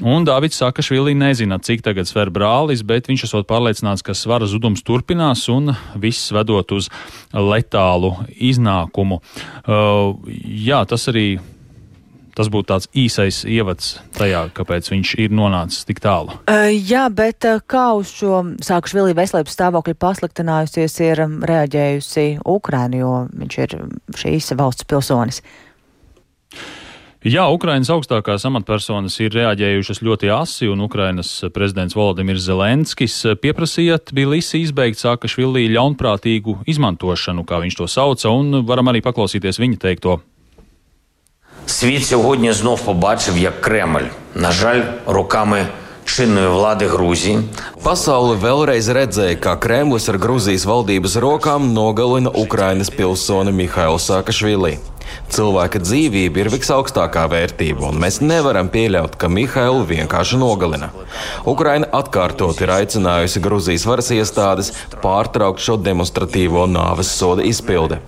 Un 0.00 0.24
Dārvids 0.24 0.56
Sakašvili 0.62 1.12
nezina, 1.20 1.60
cik 1.60 1.84
tagad 1.84 2.08
sver 2.08 2.32
brālis, 2.32 2.80
bet 2.80 3.12
viņš 3.12 3.26
esot 3.28 3.50
pārliecināts, 3.52 4.00
ka 4.00 4.16
svara 4.16 4.48
zudums 4.48 4.80
turpinās 4.80 5.44
un 5.52 5.74
viss 5.92 6.32
vedot 6.32 6.72
uz 6.72 6.88
letālu 7.36 8.14
iznākumu. 8.32 9.20
Uh, 9.68 10.16
jā, 10.40 10.86
tas 10.88 11.04
arī 11.12 11.34
tas 12.40 12.48
būtu 12.48 12.70
tāds 12.72 12.88
īsais 12.96 13.42
ievads 13.44 13.98
tajā, 14.16 14.46
kāpēc 14.56 14.88
viņš 14.94 15.14
ir 15.20 15.36
nonācis 15.36 15.84
tik 15.88 16.00
tālu. 16.00 16.38
Uh, 16.48 16.70
jā, 16.72 17.04
bet 17.12 17.44
uh, 17.44 17.60
kā 17.60 17.90
uz 18.00 18.14
šo 18.16 18.42
Sākašvili 18.64 19.16
veselības 19.18 19.56
stāvokļa 19.58 19.96
pasliktinājusies 20.00 21.00
ir 21.04 21.24
reaģējusi 21.50 22.28
Ukraina, 22.48 23.02
jo 23.02 23.16
viņš 23.28 23.58
ir 23.66 23.80
šīs 24.22 24.54
valsts 24.56 24.88
pilsonis? 24.88 25.42
Jā, 27.20 27.42
Ukrainas 27.52 27.90
augstākās 27.92 28.46
amatpersonas 28.48 29.18
ir 29.20 29.34
reaģējušas 29.36 29.98
ļoti 30.00 30.30
asi, 30.32 30.70
un 30.72 30.80
Ukrainas 30.80 31.34
prezidents 31.52 31.92
Volodimirs 31.92 32.46
Zelenskis 32.46 33.18
pieprasīja 33.42 33.98
Tbilisi 34.08 34.62
izbeigt 34.64 35.02
Sākašvilī 35.02 35.66
ļaunprātīgu 35.74 36.62
izmantošanu, 36.72 37.44
kā 37.44 37.60
viņš 37.60 37.76
to 37.76 37.90
sauca, 37.92 38.32
un 38.32 38.62
varam 38.64 38.88
arī 38.88 39.04
paklausīties 39.04 39.60
viņa 39.60 39.82
teikto. 39.84 40.16
Світ 41.65 42.05
сьогодні 42.05 42.53
знов 42.53 42.81
побачив, 42.81 43.37
як 43.37 43.61
Кремль, 43.61 44.07
на 44.35 44.51
жаль, 44.51 44.81
руками 45.07 45.67
чинної 46.05 46.47
влади 46.47 46.87
Грузії. 46.87 47.39
Pasaule 47.83 48.37
vēlreiz 48.41 48.87
redzēja, 48.89 49.37
kā 49.41 49.53
Kremlis 49.61 50.07
ar 50.09 50.17
Grūzijas 50.21 50.63
valdības 50.65 51.17
rokām 51.21 51.67
nogalina 51.73 52.31
Ukrainas 52.33 52.89
pilsoni 52.89 53.51
Mihailu 53.51 53.99
Sakašvili. 54.01 54.77
Cilvēka 55.29 55.81
dzīvība 55.81 56.41
ir 56.41 56.49
visaugstākā 56.53 57.25
vērtība, 57.29 57.89
un 57.89 57.99
mēs 58.01 58.21
nevaram 58.21 58.69
pieļaut, 58.73 59.19
ka 59.21 59.29
Mihailu 59.29 59.85
vienkārši 59.89 60.39
nogalina. 60.41 60.89
Ukraina 61.45 61.89
atkārtot 61.99 62.61
ir 62.61 62.73
aicinājusi 62.79 63.43
Grūzijas 63.45 63.85
varas 63.89 64.11
iestādes 64.15 64.73
pārtraukt 65.05 65.61
šo 65.61 65.77
demonstratīvo 65.77 66.65
nāves 66.69 67.13
soda 67.19 67.45
izpildi. 67.45 68.01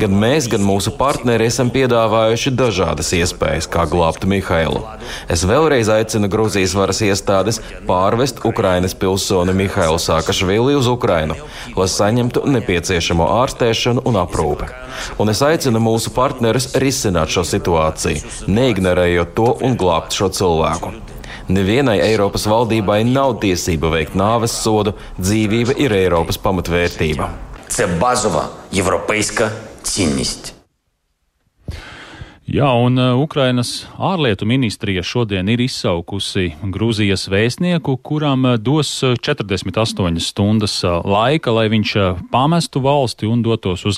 Gan 0.00 0.14
mēs, 0.22 0.48
gan 0.50 0.64
mūsu 0.64 0.92
partneri 0.98 1.46
esam 1.50 1.70
piedāvājuši 1.74 2.52
dažādas 2.56 3.12
iespējas, 3.16 3.68
kā 3.70 3.86
glābt 3.90 4.26
Mihailu. 4.28 4.82
Es 5.30 5.44
vēlreiz 5.48 5.90
aicinu 5.92 6.30
Grūzijas 6.32 6.74
varas 6.78 7.02
iestādes 7.04 7.60
pārvest 7.88 8.42
Ukrainas 8.48 8.96
pilsoni 8.98 9.54
Mihailu 9.56 10.00
Sākašvili 10.00 10.76
uz 10.78 10.88
Ukrainu, 10.90 11.36
lai 11.76 11.88
saņemtu 11.90 12.46
nepieciešamo 12.56 13.28
ārstēšanu 13.40 14.06
un 14.08 14.20
aprūpi. 14.22 14.70
Un 15.20 15.32
es 15.32 15.42
aicinu 15.44 15.82
mūsu 15.82 16.14
partnerus 16.16 16.70
risināt 16.80 17.32
šo 17.34 17.46
situāciju, 17.46 18.24
neignorējot 18.50 19.36
to 19.38 19.54
un 19.66 19.78
glābt 19.80 20.16
šo 20.16 20.30
cilvēku. 20.34 20.94
Nevienai 21.50 21.96
Eiropas 22.04 22.44
valdībai 22.46 23.00
nav 23.08 23.40
tiesība 23.42 23.90
veikt 23.90 24.14
nāves 24.18 24.54
sodu, 24.54 24.94
dzīvība 25.18 25.74
ir 25.82 25.94
Eiropas 25.96 26.38
pamatvērtība 26.38 27.26
Це 27.69 27.87
базова 27.87 28.49
європейська 28.71 29.51
цінність. 29.81 30.53
Jā, 32.45 32.69
un 32.77 32.99
Ukrainas 33.17 33.87
ārlietu 33.97 34.45
ministrija 34.45 35.01
šodien 35.01 35.49
ir 35.49 35.63
izsaukusi 35.65 36.51
Grūzijas 36.61 37.25
vēstnieku, 37.33 37.97
kuram 38.05 38.45
dos 38.61 38.91
48 39.01 40.21
stundas 40.21 40.75
laika, 40.85 41.49
lai 41.49 41.65
viņš 41.73 41.95
pamestu 42.29 42.83
valsti 42.85 43.25
un 43.25 43.41
dotos 43.41 43.87
uz 43.89 43.97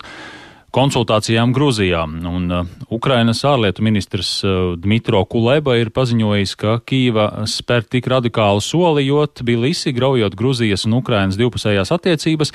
konsultācijām 0.77 1.53
Grūzijā. 1.55 2.03
Un 2.27 2.51
uh, 2.51 2.67
Ukrainas 2.93 3.43
ārlietu 3.48 3.84
ministrs 3.86 4.31
uh, 4.46 4.75
Dmitro 4.79 5.24
Kuleba 5.29 5.77
ir 5.79 5.91
paziņojis, 5.96 6.55
ka 6.60 6.77
Kīva 6.88 7.48
spēr 7.50 7.88
tik 7.88 8.10
radikālu 8.12 8.62
soli, 8.63 9.07
jo 9.07 9.24
Tbilisi 9.27 9.96
graujot 9.96 10.38
Grūzijas 10.38 10.86
un 10.88 11.00
Ukrainas 11.00 11.39
divpusējās 11.39 11.93
attiecības. 11.96 12.53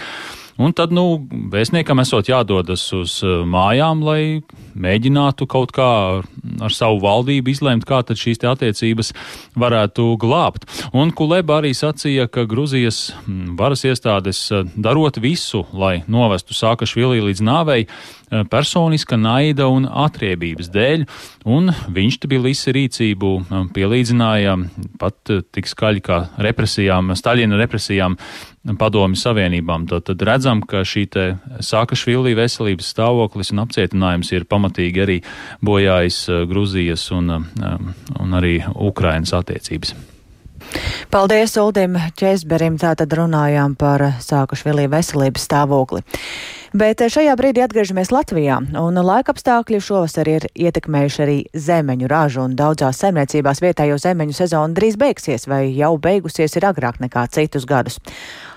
Un 0.57 0.73
tad, 0.73 0.93
nu, 0.95 1.19
vēstniekam 1.53 2.01
esot 2.01 2.31
jādodas 2.31 2.81
uz 2.97 3.19
uh, 3.21 3.43
mājām, 3.45 4.01
lai 4.05 4.21
mēģinātu 4.77 5.45
kaut 5.49 5.73
kā 5.75 5.89
ar 6.65 6.73
savu 6.73 6.97
valdību 7.03 7.53
izlēmt, 7.53 7.85
kā 7.85 8.01
tad 8.05 8.17
šīs 8.17 8.41
attiecības 8.41 9.13
varētu 9.57 10.09
glābt. 10.21 10.65
Un 10.97 11.13
Kuleba 11.13 11.59
arī 11.61 11.75
sacīja, 11.77 12.25
ka 12.29 12.47
Gruzijas 12.49 13.11
mm, 13.25 13.53
varas 13.59 13.85
iestādes 13.85 14.41
uh, 14.49 14.65
darot 14.73 15.21
visu, 15.21 15.65
lai 15.77 15.99
novestu 16.09 16.57
Sākašvilī 16.57 17.21
līdz 17.29 17.45
nāvei, 17.45 17.85
uh, 17.85 18.17
personiska 18.49 19.17
naida 19.19 19.69
un 19.69 19.85
atriebības 19.85 20.73
dēļ, 20.73 21.05
un 21.47 21.71
viņš 21.93 22.19
Tbilisi 22.25 22.73
rīcību 22.75 23.31
pielīdzināja 23.77 24.57
pat 24.99 25.37
tik 25.53 25.69
skaļi 25.69 26.03
kā 26.03 26.21
represijām, 26.41 27.13
Staļina 27.15 27.59
represijām 27.61 28.17
padomju 28.75 29.19
savienībām. 29.21 29.87
Tad, 29.87 30.07
tad 30.09 30.25
redzam, 30.27 30.61
ka 30.67 30.83
šī 30.87 31.05
Sākašvilī 31.63 32.35
veselības 32.35 32.91
stāvoklis 32.91 33.53
un 33.53 33.63
apcietinājums 33.63 34.33
ir 34.35 34.47
pamatīgi 34.49 35.05
arī 35.05 35.17
bojājis 35.63 36.19
uh, 36.29 36.43
Gruzijas 36.49 37.07
un, 37.15 37.31
um, 37.37 37.89
un 38.19 38.37
arī 38.41 38.59
Ukrainas 38.75 39.33
attiecības. 39.37 39.95
Paldies 41.13 41.55
Uldim 41.57 41.95
Česberim, 42.19 42.75
tātad 42.81 43.13
runājām 43.15 43.77
par 43.79 44.03
Sākašvilī 44.23 44.89
veselības 44.91 45.47
stāvokli. 45.47 46.03
Bet 46.77 46.99
šajā 46.99 47.31
brīdī 47.39 47.61
atgriežamies 47.63 48.11
Latvijā, 48.11 48.57
un 48.75 48.99
laika 48.99 49.31
apstākļi 49.31 49.79
šovasar 49.81 50.27
ir 50.27 50.47
ietekmējuši 50.51 51.21
arī 51.23 51.37
zemeņu 51.55 52.09
ražu, 52.11 52.43
un 52.43 52.57
daudzās 52.59 52.99
saimniecībās 53.01 53.63
vietējo 53.63 53.95
zemeņu 54.03 54.35
sezona 54.35 54.75
drīz 54.75 54.99
beigsies, 54.99 55.47
vai 55.47 55.71
jau 55.71 55.93
beigusies 55.95 56.59
ir 56.59 56.67
agrāk 56.67 56.99
nekā 56.99 57.23
citus 57.31 57.65
gadus. 57.65 57.97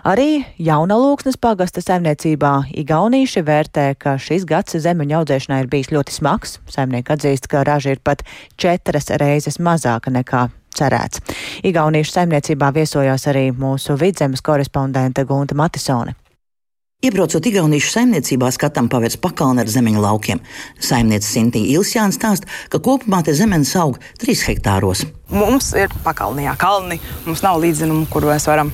Arī 0.02 0.42
Jaunalūksnes 0.58 1.38
pagasta 1.40 1.84
saimniecībā 1.84 2.54
Igaunīši 2.82 3.46
vērtē, 3.46 3.90
ka 4.00 4.18
šis 4.18 4.44
gads 4.48 4.74
zemeņu 4.74 5.20
audzēšanai 5.22 5.62
ir 5.62 5.70
bijis 5.70 5.92
ļoti 5.94 6.20
smags. 6.20 6.58
Saimnieki 6.72 7.14
atzīst, 7.14 7.46
ka 7.52 7.62
raža 7.68 7.94
ir 7.94 8.02
pat 8.02 8.26
četras 8.58 9.12
reizes 9.22 9.62
mazāka 9.62 10.10
nekā 10.10 10.48
cerēts. 10.76 11.22
Igaunīšu 11.66 12.16
saimniecībā 12.16 12.72
viesojās 12.74 13.28
arī 13.30 13.50
mūsu 13.52 13.98
vidzemes 14.00 14.42
korespondente 14.44 15.24
Gunta 15.28 15.54
Matisone. 15.58 16.16
Iebraucot 17.00 17.46
Igaunijas 17.48 17.94
saimniecībā, 17.94 18.50
skatām 18.52 18.90
pavērs 18.92 19.16
pakalni 19.24 19.62
ar 19.62 19.70
zemeņu 19.72 20.02
laukiem. 20.04 20.42
Saimniece 20.84 21.30
Sintīna 21.30 21.78
Ilsjāns 21.78 22.18
stāsta, 22.20 22.50
ka 22.68 22.76
kopumā 22.76 23.22
te 23.24 23.32
zemenes 23.32 23.72
aug 23.80 23.96
3 24.20 24.44
hektāros. 24.50 25.06
Mums 25.32 25.70
ir 25.80 25.88
pakalnijā 26.04 26.52
kalni, 26.60 27.00
mums 27.24 27.40
nav 27.46 27.56
līdzinumu, 27.62 28.04
kur 28.12 28.28
mēs 28.28 28.44
varam 28.50 28.68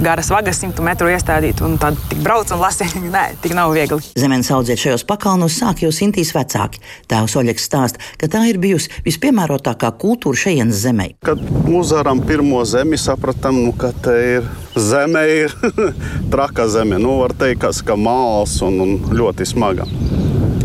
garas 0.00 0.28
vagas, 0.30 0.58
100 0.60 0.84
metru 0.84 1.08
iestādīt, 1.10 1.60
un 1.64 1.76
tad 1.80 1.96
tik 2.10 2.20
brauc 2.24 2.50
un 2.52 2.60
lasi. 2.60 2.86
Nē, 3.14 3.24
tik 3.42 3.54
nav 3.56 3.72
viegli. 3.76 4.02
Zemenes 4.18 4.50
audzēt 4.52 4.80
šajos 4.82 5.06
pakalnos 5.08 5.56
sāk 5.60 5.82
jau 5.84 5.92
Sintīs 5.94 6.32
vecāki. 6.36 6.82
Tēvs 7.10 7.36
Oļegs 7.40 7.68
stāsta, 7.68 8.02
ka 8.20 8.28
tā 8.32 8.44
ir 8.50 8.60
bijusi 8.62 8.92
vispiemērotākā 9.06 9.92
kultūra 10.00 10.42
šejienes 10.46 10.82
zemē. 10.84 11.08
Kad 11.26 11.42
uzvaram 11.72 12.20
pirmo 12.26 12.62
zemi, 12.68 12.98
sapratām, 13.00 13.62
nu, 13.64 13.72
ka 13.76 13.92
te 14.04 14.16
ir 14.36 14.50
zeme, 14.76 15.22
ir 15.44 15.56
traka 16.32 16.68
zeme. 16.72 17.00
Nu, 17.02 17.18
var 17.22 17.36
teikt, 17.38 17.62
kas, 17.64 17.80
ka 17.86 17.96
māls 18.00 18.58
un, 18.66 18.80
un 18.84 19.16
ļoti 19.16 19.48
smaga. 19.48 19.88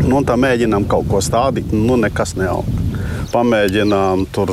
Nu, 0.02 0.20
tā 0.26 0.36
mēģinām 0.36 0.84
kaut 0.90 1.08
ko 1.08 1.22
stādīt, 1.24 1.72
nu 1.72 1.96
nekas 2.00 2.34
neaug. 2.36 2.68
Pamēģinām 3.32 4.26
tur 4.34 4.52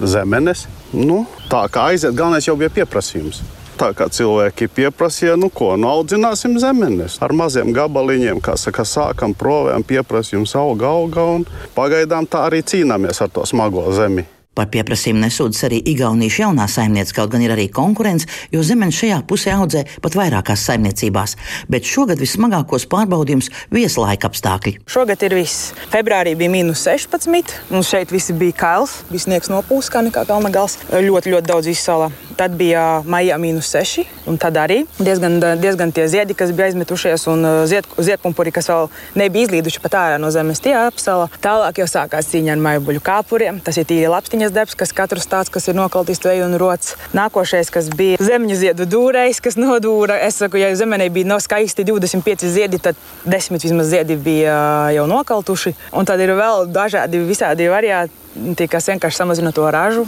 zemenes. 0.00 0.66
Nu, 0.90 1.22
tā 1.52 1.66
kā 1.70 1.90
aiziet, 1.92 2.16
galvenais 2.16 2.48
jau 2.48 2.56
bija 2.58 2.72
pieprasījums. 2.80 3.44
Tā 3.78 3.92
kā 3.94 4.08
cilvēki 4.10 4.66
pieprasīja, 4.74 5.36
nu 5.38 5.52
ko, 5.54 5.76
nu 5.78 5.86
audzināsim 5.86 6.56
zemenes 6.58 7.20
ar 7.22 7.30
maziem 7.30 7.70
gabaliņiem, 7.76 8.40
kā 8.42 8.56
saka, 8.58 8.82
sākam 8.82 9.36
provējam, 9.38 9.84
pieprasījums 9.86 10.56
auga, 10.58 10.90
auga 10.98 11.28
un 11.36 11.46
pagaidām 11.76 12.26
tā 12.26 12.48
arī 12.48 12.64
cīnāmies 12.66 13.22
ar 13.22 13.30
to 13.30 13.46
smago 13.46 13.86
zemi. 13.94 14.26
Par 14.58 14.66
pieprasījumu 14.74 15.22
nesūdzas 15.22 15.68
arī 15.68 15.78
Igaunijas 15.92 16.40
jaunā 16.40 16.64
saimniece, 16.66 17.14
kaut 17.14 17.30
gan 17.30 17.44
ir 17.44 17.52
arī 17.54 17.68
konkurence, 17.70 18.26
jo 18.50 18.64
zemenes 18.66 18.96
šajā 18.98 19.20
pusē 19.30 19.52
audzē 19.54 19.84
pat 20.02 20.16
vairākās 20.18 20.64
saimniecībās. 20.66 21.36
Bet 21.70 21.86
šogad 21.86 22.18
vissmagākos 22.18 22.88
pārbaudījumus 22.90 23.52
viesa 23.70 24.02
laika 24.02 24.26
apstākļi. 24.32 24.80
Šogad 24.90 25.22
ir 25.28 25.36
viss. 25.38 25.70
Februārī 25.92 26.32
bija 26.40 26.50
mīnus 26.50 26.82
16, 26.88 27.54
un 27.70 27.86
šeit 27.86 28.10
viss 28.10 28.34
bija 28.34 28.56
kails, 28.58 28.96
viss 29.12 29.28
sniegs 29.28 29.52
nopūs 29.52 29.92
kā 29.94 30.02
nekā 30.02 30.24
kalna 30.26 30.50
gals. 30.50 30.74
Ļoti, 30.90 31.36
ļoti 31.36 31.50
daudz 31.52 31.70
izsalā. 31.70 32.10
Tad 32.38 32.58
bija 32.58 33.04
maijā 33.06 33.38
mīnus 33.38 33.70
6, 33.74 34.04
un 34.30 34.38
tad 34.42 34.58
arī 34.58 34.80
diezgan, 34.98 35.38
diezgan 35.62 35.94
tie 35.94 36.08
ziedi, 36.10 36.34
kas 36.38 36.50
bija 36.54 36.72
aizmetušies, 36.72 37.28
un 37.30 37.46
zied, 37.70 37.86
ziedpumpuri, 37.94 38.52
kas 38.54 38.70
vēl 38.70 38.90
nebija 39.18 39.48
izlīduši 39.48 39.82
pat 39.86 39.96
ārā 40.02 40.20
no 40.22 40.30
zemes, 40.34 40.62
tie 40.62 40.74
apsala. 40.78 41.30
Tālāk 41.42 41.82
jau 41.82 41.88
sākās 41.90 42.30
cīņa 42.30 42.54
ar 42.54 42.62
maibuļu 42.66 43.02
kāpuriem. 43.06 43.62
Tas 43.62 43.78
ir 43.78 43.86
tīri 43.90 44.10
lapstiņas 44.48 44.54
darbs, 44.54 44.76
kas 44.76 44.92
katrs 44.92 45.28
tāds, 45.28 45.50
kas 45.50 45.68
ir 45.68 45.76
nokaltis 45.76 46.20
tveju 46.20 46.46
un 46.46 46.56
rots. 46.58 46.96
Nākošais, 47.14 47.70
kas 47.70 47.88
bija 47.90 48.18
zemeņu 48.18 48.56
ziedu 48.56 48.86
dūrējs, 48.86 49.40
kas 49.40 49.56
nodūra. 49.56 50.18
Es 50.24 50.38
saku, 50.40 50.58
ja 50.58 50.74
zemenē 50.74 51.10
bija 51.10 51.26
no 51.26 51.38
skaisti 51.38 51.84
25 51.84 52.48
ziedi, 52.48 52.78
tad 52.78 52.96
10 53.26 53.62
vismaz 53.62 53.88
ziedi 53.88 54.16
bija 54.16 54.90
jau 54.94 55.06
nokaltuši. 55.06 55.74
Un 55.92 56.04
tad 56.04 56.20
ir 56.20 56.34
vēl 56.36 56.68
dažādi 56.72 57.20
visādi 57.24 57.68
varianti, 57.68 58.68
kas 58.68 58.88
vienkārši 58.88 59.22
samazina 59.22 59.52
to 59.52 59.68
ražu 59.70 60.06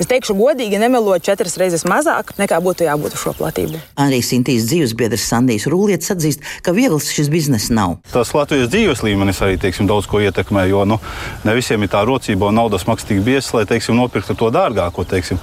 Es 0.00 0.08
teikšu, 0.08 0.34
godīgi 0.38 0.78
nemelot 0.80 1.24
četras 1.26 1.58
reizes 1.60 1.84
mazāk 1.88 2.32
nekā 2.38 2.60
būtu 2.64 2.86
jābūt 2.86 3.16
uz 3.16 3.24
šo 3.24 3.34
platību. 3.36 3.80
Arī 4.00 4.22
Sintīs 4.24 4.64
dzīvesbiedrs 4.70 5.26
Sandijs 5.28 5.68
Rūlietis 5.70 6.14
atzīst, 6.14 6.46
ka 6.64 6.72
viegls 6.76 7.10
šis 7.12 7.28
bizness 7.32 7.72
nav. 7.74 7.98
Tas 8.12 8.32
Latvijas 8.36 8.70
dzīves 8.72 9.04
līmenis 9.04 9.42
arī 9.44 9.58
teiksim, 9.60 9.90
daudz 9.90 10.08
ko 10.08 10.22
ietekmē, 10.24 10.64
jo 10.70 10.86
nu, 10.88 10.98
ne 11.44 11.56
visiem 11.58 11.84
ir 11.84 11.92
tā 11.92 12.04
rocība 12.08 12.48
un 12.48 12.60
naudas 12.62 12.88
maks 12.88 13.04
tik 13.08 13.20
biezs, 13.26 13.52
lai 13.56 13.66
teiksim, 13.68 13.98
nopirktu 14.00 14.38
to 14.38 14.48
dārgāko. 14.54 15.04
Teiksim. 15.08 15.40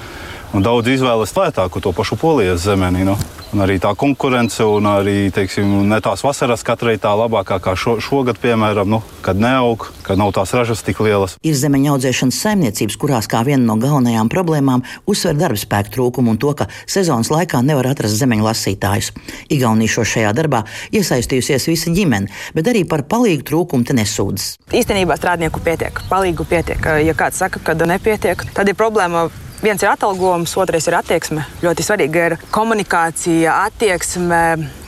Un 0.49 0.63
daudz 0.65 0.89
izvēlas 0.89 1.35
lētāku 1.37 1.77
to 1.77 1.91
pašu 1.93 2.15
polijas 2.17 2.63
zemeni. 2.65 3.03
Nu. 3.05 3.13
Un 3.53 3.61
arī 3.61 3.79
tā 3.81 3.91
konkurence, 3.97 4.61
un 4.65 4.85
arī 4.89 5.31
teiksim, 5.33 5.69
ne 5.89 5.97
tās 6.05 6.21
vasaras 6.25 6.61
katrai 6.65 6.95
tā 7.01 7.09
labākā 7.17 7.57
kā 7.61 7.73
šo, 7.77 7.95
šogad, 8.01 8.37
piemēram, 8.41 8.89
nu, 8.89 8.99
kad 9.25 9.37
neaug, 9.41 9.87
kad 10.05 10.21
nav 10.21 10.35
tās 10.37 10.53
ražas 10.53 10.81
tik 10.85 11.01
lielas. 11.05 11.35
Ir 11.45 11.57
zemeņa 11.57 11.95
audzēšanas 11.95 12.41
saimniecības, 12.45 12.97
kurās 13.01 13.29
kā 13.29 13.41
viena 13.45 13.63
no 13.65 13.79
galvenajām 13.81 14.29
problēmām 14.29 14.85
uzsver 15.09 15.37
darbspēku 15.37 15.93
trūkumu 15.97 16.33
un 16.33 16.39
to, 16.41 16.53
ka 16.57 16.69
sezonas 16.85 17.29
laikā 17.33 17.61
nevar 17.65 17.89
atrast 17.89 18.17
zemeņu 18.21 18.45
lasītājus. 18.45 19.11
Igaunija 19.53 20.05
šajā 20.13 20.33
darbā 20.37 20.63
iesaistījusies 20.93 21.69
visa 21.69 21.93
ģimene, 21.93 22.29
bet 22.57 22.69
arī 22.69 22.85
par 22.89 23.05
palīgu 23.09 23.45
trūkumu 23.49 23.85
te 23.85 23.97
nesūdzas. 23.97 24.55
Īstenībā 24.77 25.17
strādnieku 25.17 25.61
pietiek, 25.65 26.05
palīgu 26.09 26.45
pietiek. 26.49 26.89
Ja 27.05 27.17
kāds 27.17 27.41
saka, 27.41 27.61
ka 27.65 27.77
nepietiek, 27.81 28.45
tad 28.53 28.69
ir 28.69 28.77
problēma 28.77 29.29
Viens 29.59 29.81
ir 29.83 29.89
atalgojums, 29.91 30.53
otrais 30.55 30.85
ir 30.87 30.95
attieksme. 30.95 31.41
Ļoti 31.59 31.83
svarīga 31.83 32.27
ir 32.29 32.35
komunikācija, 32.55 33.57
attieksme, 33.67 34.39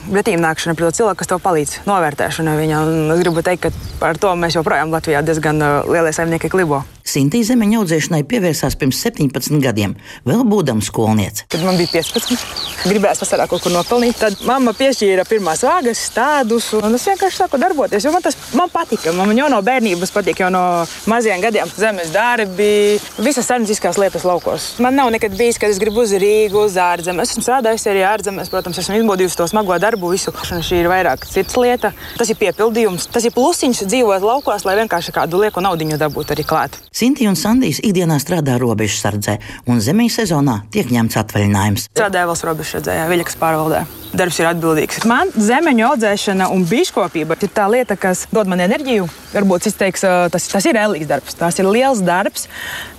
pretīmnākšana 0.06 0.72
pret 0.78 0.96
cilvēku, 0.96 1.18
kas 1.20 1.28
tev 1.28 1.42
palīdz, 1.44 1.74
novērtēšana 1.84 2.54
viņa. 2.56 2.78
Un 2.88 3.12
es 3.12 3.20
gribu 3.20 3.44
teikt, 3.44 3.66
ka 3.66 3.98
par 4.00 4.16
to 4.16 4.32
mēs 4.32 4.56
joprojām 4.56 4.94
Latvijā 4.94 5.20
diezgan 5.28 5.60
uh, 5.60 5.92
lielie 5.92 6.14
saimnieki 6.16 6.48
klibo. 6.52 6.80
Sintī 7.02 7.42
zemeņa 7.46 7.80
audzēšanai 7.80 8.22
pievērsās 8.30 8.76
pirms 8.78 9.00
17 9.02 9.58
gadiem, 9.62 9.96
vēl 10.28 10.44
būdama 10.46 10.84
skolniece. 10.84 11.46
Kad 11.50 11.64
man 11.66 11.78
bija 11.80 11.90
15, 11.96 12.44
gribējās 12.86 13.22
vasarā 13.24 13.48
kaut 13.50 13.64
kur 13.64 13.74
nopelnīt, 13.74 14.20
tad 14.20 14.38
mamma 14.46 14.74
piešķīra 14.78 15.24
pirmās 15.26 15.64
vāgas, 15.66 15.98
stādus, 16.12 16.70
un 16.78 16.94
es 16.94 17.06
vienkārši 17.10 17.42
sāku 17.42 17.58
darboties. 17.60 18.06
Man 18.12 18.22
tas 18.22 18.38
man 18.54 18.70
patika. 18.70 19.12
Man 19.16 19.34
jau 19.36 19.48
no 19.50 19.58
bērnības 19.66 20.14
patīk, 20.14 20.44
jau 20.44 20.50
no 20.54 20.62
maziem 21.10 21.42
gadiem 21.42 21.70
zemes 21.74 22.12
darbi, 22.14 23.00
visas 23.18 23.50
saimnieciskās 23.50 23.98
lietas 23.98 24.26
laukos. 24.28 24.68
Man 24.82 24.96
nav 24.98 25.10
nekad 25.14 25.34
bijis, 25.38 25.58
kad 25.58 25.74
es 25.74 25.82
gribu 25.82 26.04
uz 26.04 26.14
Rīgu, 26.14 26.66
uz 26.68 26.78
ārzemēs. 26.78 27.34
Esmu 27.34 27.44
strādājis 27.46 27.88
arī 27.90 28.06
ārzemēs, 28.06 28.52
protams, 28.52 28.78
esmu 28.82 29.00
izbaudījusi 29.00 29.40
to 29.40 29.48
smago 29.50 29.78
darbu, 29.82 30.12
visu. 30.14 30.34
Šī 30.52 30.82
ir 30.84 30.90
vairāk 30.92 31.26
cits 31.26 31.58
lieta. 31.58 31.90
Tas 32.18 32.30
ir 32.30 32.38
piepildījums, 32.38 33.08
tas 33.12 33.26
ir 33.26 33.34
plusiņš 33.34 33.84
dzīvot 33.88 34.22
laukos, 34.22 34.66
lai 34.68 34.78
vienkārši 34.82 35.14
kādu 35.16 35.42
lieku 35.42 35.64
naudu 35.64 35.82
dabūtu 35.98 36.36
arī 36.36 36.44
klāt. 36.46 36.76
Sinti 36.92 37.24
un 37.24 37.38
Sandijs 37.40 37.78
ikdienā 37.80 38.18
strādā 38.20 38.58
robežsardzē, 38.60 39.38
un 39.72 39.78
zemīs 39.80 40.18
sezonā 40.18 40.58
tiek 40.74 40.90
ņemts 40.92 41.16
atvaļinājums. 41.22 41.86
Strādāju 41.88 42.28
valsts 42.28 42.44
robežsardzē, 42.44 42.96
Viļakas 43.08 43.38
pārvaldē. 43.40 43.78
Darbs 44.12 44.40
ir 44.42 44.48
atbildīgs. 44.50 44.98
Man 45.08 45.32
zemeņu 45.32 45.86
audzēšana 45.88 46.50
un 46.52 46.66
biškopība 46.68 47.38
ir 47.40 47.52
tā 47.56 47.64
lieta, 47.72 47.96
kas 47.96 48.26
dod 48.28 48.50
man 48.52 48.60
enerģiju. 48.60 49.06
Varbūt 49.32 49.70
es 49.70 49.78
teiktu, 49.80 50.10
tas, 50.34 50.50
tas 50.52 50.68
ir 50.68 50.76
ēlīgs 50.82 51.08
darbs, 51.08 51.38
tas 51.40 51.56
ir 51.62 51.70
liels 51.70 52.04
darbs, 52.04 52.44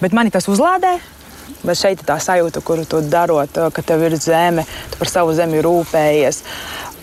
bet 0.01 0.17
mani 0.17 0.33
tas 0.33 0.49
uzlādē. 0.49 0.95
Bet 1.61 1.77
šeit 1.77 2.01
ir 2.01 2.09
tā 2.09 2.17
sajūta, 2.17 2.65
kuru 2.65 2.87
tu 2.89 3.03
darot, 3.13 3.61
ka 3.77 3.85
tev 3.85 4.07
ir 4.09 4.17
zeme, 4.17 4.65
tu 4.89 5.03
par 5.03 5.11
savu 5.11 5.37
zemi 5.37 5.61
rūpējies. 5.61 6.41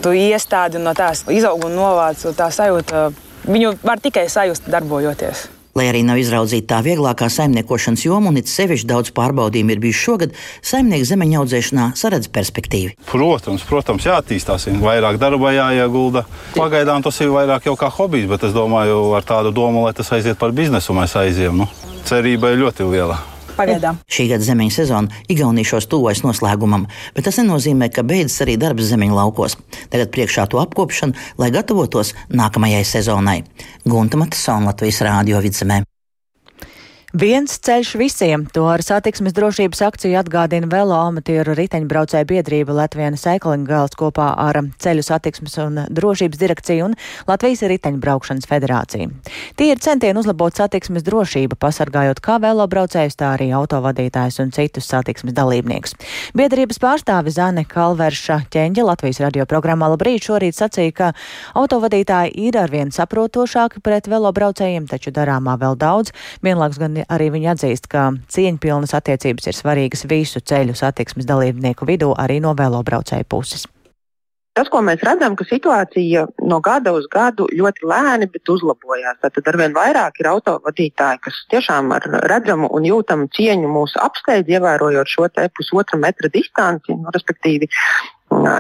Tu 0.03 0.16
iestādi 0.26 0.83
no 0.83 0.96
tās 0.98 1.22
izaug 1.31 1.70
un 1.70 1.79
novāc 1.79 2.26
tā 2.35 2.50
sajūta. 2.50 3.07
Viņu 3.46 3.76
var 3.87 4.03
tikai 4.03 4.26
sajust, 4.33 4.66
darbojoties. 4.66 5.46
Lai 5.78 5.87
arī 5.90 6.02
nav 6.06 6.18
izraudzīta 6.18 6.74
tā 6.74 6.80
vieglākā 6.87 7.28
saimniekošanas 7.30 8.04
joma, 8.06 8.33
un 8.33 8.40
it 8.40 8.50
sevišķi 8.50 8.88
daudz 8.90 9.12
pārbaudījumu 9.14 9.76
ir 9.76 9.83
bijuši 9.85 10.02
šogad, 10.02 10.37
saimnieks 10.66 11.12
zemeņa 11.12 11.40
audzēšanā 11.42 11.88
saredz 12.00 12.30
perspektīvu. 12.35 12.96
Protams, 13.11 13.66
protams, 13.68 14.09
jāattīstās, 14.11 14.66
vairāk 14.83 15.20
darba 15.22 15.54
jāiegulda. 15.54 16.26
Pagaidām 16.59 17.06
tas 17.06 17.22
ir 17.22 17.30
vairāk 17.35 17.70
kā 17.78 17.90
hobijs, 18.00 18.26
bet 18.30 18.48
es 18.50 18.56
domāju, 18.56 19.12
ar 19.18 19.26
tādu 19.26 19.54
domu, 19.54 19.87
lai 19.87 19.94
tas 19.94 20.11
aiziet 20.16 20.40
par 20.40 20.54
biznesu, 20.56 20.96
mēs 20.96 21.14
aizjām. 21.22 21.62
Nu, 21.62 21.70
cerība 22.09 22.50
ir 22.50 22.64
ļoti 22.66 22.90
liela 22.90 23.20
pagaidām. 23.61 24.01
Šī 24.11 24.29
gada 24.33 24.46
zemeņa 24.46 24.77
sezona 24.77 25.23
Igaunijos 25.33 25.88
tuvojas 25.90 26.25
noslēgumam, 26.27 26.88
bet 27.16 27.29
tas 27.29 27.40
nenozīmē, 27.42 27.90
ka 27.94 28.07
beidzas 28.07 28.42
arī 28.46 28.57
darbs 28.61 28.90
zemeņa 28.90 29.20
laukos. 29.20 29.59
Tagad 29.92 30.12
priekšā 30.14 30.49
to 30.51 30.62
apkopšana, 30.62 31.16
lai 31.40 31.53
gatavotos 31.55 32.14
nākamajai 32.33 32.85
sezonai. 32.87 33.40
Gunta 33.85 34.20
Matisona 34.20 34.73
Latvijas 34.73 35.05
Rādio 35.07 35.42
vidzemē. 35.44 35.85
Viens 37.11 37.57
ceļš 37.59 37.88
visiem. 37.99 38.44
To 38.55 38.68
ar 38.70 38.85
satiksmes 38.87 39.35
drošības 39.35 39.81
akciju 39.83 40.14
atgādina 40.20 40.68
velo 40.70 40.94
amatieru 40.94 41.57
riteņbraucēju 41.59 42.27
biedrība 42.31 42.77
Latvijas 42.77 43.25
Cycling 43.25 43.66
kopā 43.99 44.29
ar 44.38 44.61
Ceļu 44.79 45.03
satiksmes 45.03 45.57
un 45.59 45.81
drošības 45.90 46.38
direkciju 46.38 46.85
un 46.87 46.94
Latvijas 47.27 47.64
riteņbraukšanas 47.66 48.46
federāciju. 48.46 49.11
Tie 49.59 49.73
ir 49.73 49.83
centieni 49.83 50.23
uzlabot 50.23 50.55
satiksmes 50.55 51.03
drošību, 51.03 51.59
pasargājot 51.59 52.20
kā 52.23 52.37
velo 52.38 52.68
braucējus, 52.70 53.18
tā 53.18 53.33
arī 53.35 53.51
autovadītājus 53.59 54.38
un 54.44 54.55
citus 54.55 54.87
satiksmes 54.94 55.35
dalībniekus. 55.35 55.96
Biedrības 56.38 56.79
pārstāve 56.79 57.35
Zane 57.35 57.66
Kalverša 57.66 58.44
ķeņģa 58.55 58.87
Latvijas 58.87 59.18
radio 59.27 59.49
programmā 59.51 59.90
Labrīt 59.90 60.31
šorīt 60.31 60.55
sacīja, 60.55 60.94
ka 60.94 61.11
autovadītāji 61.59 62.38
ir 62.46 62.62
arvien 62.62 62.94
saprotošāki 62.94 63.83
pret 63.83 64.07
velo 64.07 64.31
braucējiem, 64.31 64.87
taču 64.87 65.11
darāmā 65.11 65.59
vēl 65.59 65.75
daudz. 65.75 66.14
Vienlaikus 66.46 66.79
gan 66.79 66.99
arī 67.08 67.30
viņi 67.34 67.50
atzīst, 67.54 67.88
ka 67.90 68.10
cieņpilnas 68.30 68.94
attiecības 68.98 69.50
ir 69.50 69.56
svarīgas 69.56 70.06
visu 70.10 70.42
ceļu 70.42 70.76
satiksmes 70.78 71.28
dalībnieku 71.28 71.88
vidū, 71.88 72.14
arī 72.18 72.40
no 72.44 72.54
velobraucēju 72.58 73.28
puses. 73.30 73.68
Tas, 74.58 74.66
ko 74.66 74.80
mēs 74.82 75.00
redzam, 75.06 75.36
ka 75.38 75.44
situācija 75.46 76.24
no 76.50 76.58
gada 76.60 76.90
uz 76.92 77.06
gadu 77.12 77.46
ļoti 77.54 77.86
lēni, 77.86 78.26
bet 78.32 78.50
uzlabojās. 78.50 79.20
Tad 79.22 79.46
arvien 79.52 79.76
vairāk 79.76 80.18
ir 80.20 80.28
autovadītāji, 80.32 81.20
kas 81.22 81.38
tiešām 81.54 81.92
ar 81.94 82.08
redzamu 82.32 82.68
un 82.74 82.88
jūtamu 82.88 83.30
cieņu 83.36 83.70
mūs 83.70 83.94
apsteidz, 84.02 84.50
ievērojot 84.50 85.12
šo 85.12 85.28
pusotra 85.54 86.00
metra 86.02 86.28
distanci, 86.34 86.98
nu, 86.98 87.14
respektīvi 87.14 87.70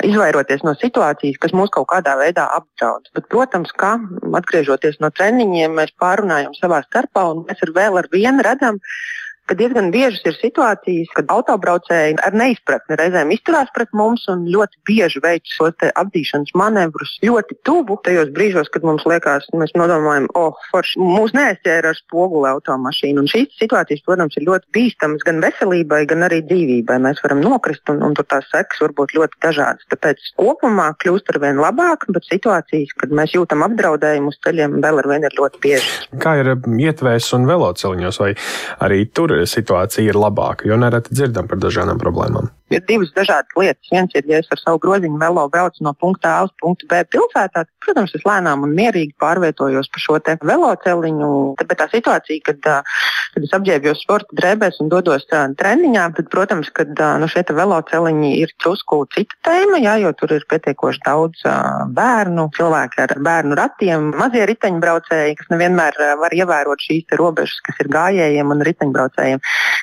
izvairoties 0.06 0.64
no 0.66 0.74
situācijas, 0.78 1.38
kas 1.40 1.54
mūs 1.56 1.70
kaut 1.74 1.88
kādā 1.92 2.16
veidā 2.18 2.46
apdraud. 2.56 3.06
Bet, 3.14 3.28
protams, 3.32 3.72
ka 3.72 3.96
atgriežoties 4.38 4.98
no 5.00 5.10
treniņiem, 5.14 5.76
mēs 5.78 5.94
pārunājam 6.00 6.54
savā 6.58 6.82
starpā 6.86 7.26
un 7.32 7.44
mēs 7.48 7.62
ar 7.66 7.74
vēl 7.76 7.98
ar 8.02 8.10
vienu 8.12 8.44
redzam, 8.46 8.80
ka 9.50 9.58
diezgan 9.58 9.90
biežas 9.90 10.22
ir 10.28 10.36
situācijas, 10.38 11.10
kad 11.16 11.30
autobraucēji 11.34 12.18
ar 12.22 12.36
neizpratni 12.38 12.98
reizēm 13.00 13.32
izturās 13.34 13.70
pret 13.74 13.90
mums 13.96 14.28
un 14.30 14.46
ļoti 14.50 14.78
bieži 14.86 15.22
veic 15.24 15.50
šos 15.50 15.74
apdīšanas 15.90 16.54
manevrus 16.58 17.16
ļoti 17.24 17.56
tuvu 17.66 17.96
tajos 18.04 18.30
brīžos, 18.34 18.70
kad 18.72 18.86
mums 18.86 19.06
liekas, 19.08 19.48
mēs 19.56 19.74
nodomājam, 19.78 20.28
oh, 20.38 20.58
forši, 20.70 21.00
mūs 21.02 21.34
neaizķēra 21.36 21.90
ar 21.92 21.98
spoguli 21.98 22.50
automašīnu. 22.50 23.24
Un 23.24 23.30
šīs 23.30 23.56
situācijas, 23.60 24.04
protams, 24.06 24.36
ir 24.38 24.46
ļoti 24.46 24.70
bīstamas 24.76 25.24
gan 25.26 25.40
veselībai, 25.42 26.02
gan 26.10 26.26
arī 26.28 26.40
dzīvībai. 26.46 27.00
Mēs 27.02 27.22
varam 27.24 27.42
nokrist 27.44 27.90
un, 27.92 28.02
un 28.06 28.16
tur 28.18 28.28
tās 28.30 28.46
sekas 28.52 28.82
var 28.84 28.94
būt 28.98 29.16
ļoti 29.18 29.40
dažādas. 29.46 29.88
Tāpēc 29.92 30.30
kopumā 30.40 30.90
kļūst 31.02 31.34
ar 31.34 31.40
vien 31.42 31.60
labāk, 31.62 32.06
bet 32.14 32.28
situācijas, 32.28 32.94
kad 33.00 33.14
mēs 33.16 33.34
jūtam 33.36 33.64
apdraudējumu 33.66 34.32
uz 34.32 34.38
ceļiem, 34.44 34.78
vēl 34.84 35.02
ar 35.02 35.10
vien 35.10 35.26
ir 35.26 35.36
ļoti 35.38 35.62
biežas. 35.64 35.98
Kā 36.22 36.36
ir 36.40 36.54
ietvēs 36.54 37.32
un 37.36 37.48
veloceliņos, 37.50 38.20
vai 38.22 38.32
arī 38.86 39.02
tur 39.16 39.39
situācija 39.48 40.12
ir 40.12 40.18
labāka, 40.18 40.68
jo 40.68 40.80
nereti 40.80 41.14
dzirdam 41.14 41.50
par 41.50 41.62
dažādām 41.62 42.00
problēmām 42.02 42.50
ir 42.70 42.82
divas 42.86 43.10
dažādas 43.16 43.56
lietas. 43.58 43.90
Viens 43.90 44.14
ir, 44.14 44.26
ja 44.30 44.40
es 44.40 44.50
ar 44.54 44.60
savu 44.60 44.80
groziņu 44.82 45.18
velo 45.20 45.46
braucu 45.52 45.84
no 45.84 45.92
punkta 45.98 46.36
A 46.38 46.46
uz 46.46 46.52
punktu 46.62 46.86
B 46.90 47.02
pilsētā, 47.10 47.64
tad, 47.64 47.70
protams, 47.82 48.14
es 48.14 48.26
lēnām 48.26 48.64
un 48.66 48.74
mierīgi 48.76 49.16
pārvietojos 49.20 49.90
pa 49.90 50.02
šo 50.02 50.18
veloceliņu. 50.46 51.30
Bet 51.60 51.78
tā 51.80 51.88
situācija, 51.90 52.44
kad, 52.46 52.60
kad 53.34 53.46
es 53.46 53.54
apģērbjos 53.56 54.02
sporta 54.04 54.38
drēbēs 54.38 54.80
un 54.84 54.90
dodos 54.92 55.26
treniņā, 55.30 56.06
tad, 56.16 56.30
protams, 56.32 56.70
kad 56.74 56.92
nu, 57.20 57.28
šie 57.30 57.44
veloceliņi 57.50 58.32
ir 58.38 58.54
drusku 58.62 59.02
cita 59.14 59.38
tēma, 59.48 59.80
jā, 59.82 59.96
jo 60.04 60.14
tur 60.18 60.36
ir 60.36 60.46
pietiekoši 60.50 61.02
daudz 61.06 61.44
bērnu, 61.96 62.48
cilvēki 62.56 63.02
ar 63.06 63.16
bērnu 63.18 63.58
ratiem, 63.58 64.10
mazie 64.20 64.46
riteņbraucēji, 64.50 65.38
kas 65.40 65.50
nevienmēr 65.52 65.98
var 66.20 66.34
ievērot 66.36 66.86
šīs 66.86 67.18
robežas, 67.18 67.58
kas 67.66 67.82
ir 67.82 67.90
gājējiem 67.92 68.54
un 68.54 68.66
riteņbraucējiem. 68.70 69.19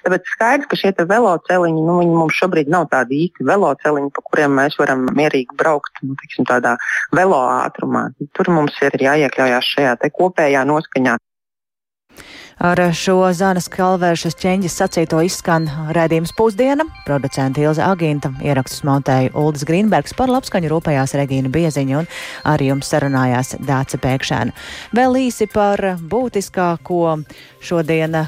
Tāpēc 0.06 0.32
skaidrs, 0.34 0.70
ka 0.72 0.80
šie 0.80 0.94
veloceliņi 0.98 1.86
nu, 1.88 2.00
mums 2.18 2.38
šobrīd 2.40 2.72
nav 2.74 2.90
tādi 2.94 3.24
īsti 3.28 3.48
veloceliņi, 3.48 4.12
pa 4.16 4.26
kuriem 4.30 4.58
mēs 4.60 4.78
varam 4.82 5.08
mierīgi 5.18 5.58
braukt 5.60 6.04
nu, 6.04 6.18
tiksim, 6.22 6.48
tādā 6.50 6.76
velo 7.16 7.40
ātrumā. 7.62 8.10
Tur 8.38 8.52
mums 8.54 8.78
ir 8.86 8.98
jāiekļaujas 9.08 9.74
šajā 9.76 9.96
kopējā 10.18 10.64
noskaņā. 10.68 11.18
Ar 12.58 12.80
šo 12.98 13.20
Zanas 13.38 13.68
Kalvēršas 13.70 14.34
ķeņģis 14.42 14.76
sacīto 14.80 15.20
izskan 15.22 15.68
redzījums 15.94 16.32
pusdiena. 16.34 16.88
Producenta 17.06 17.62
Ilze 17.62 17.84
Agīnta 17.86 18.32
ierakstus 18.42 18.82
montēja 18.88 19.30
Uldis 19.38 19.68
Grīnbergs 19.70 20.18
par 20.18 20.34
labskaņu 20.34 20.72
rūpējās 20.72 21.14
Regīna 21.20 21.54
Bieziņa 21.54 22.00
un 22.00 22.10
arī 22.50 22.72
jums 22.72 22.90
sarunājās 22.90 23.60
Dāca 23.62 24.02
Pēkšēna. 24.02 24.58
Vēl 24.98 25.22
īsi 25.28 25.46
par 25.54 25.86
būtiskāko 26.02 27.20
šodien 27.62 28.24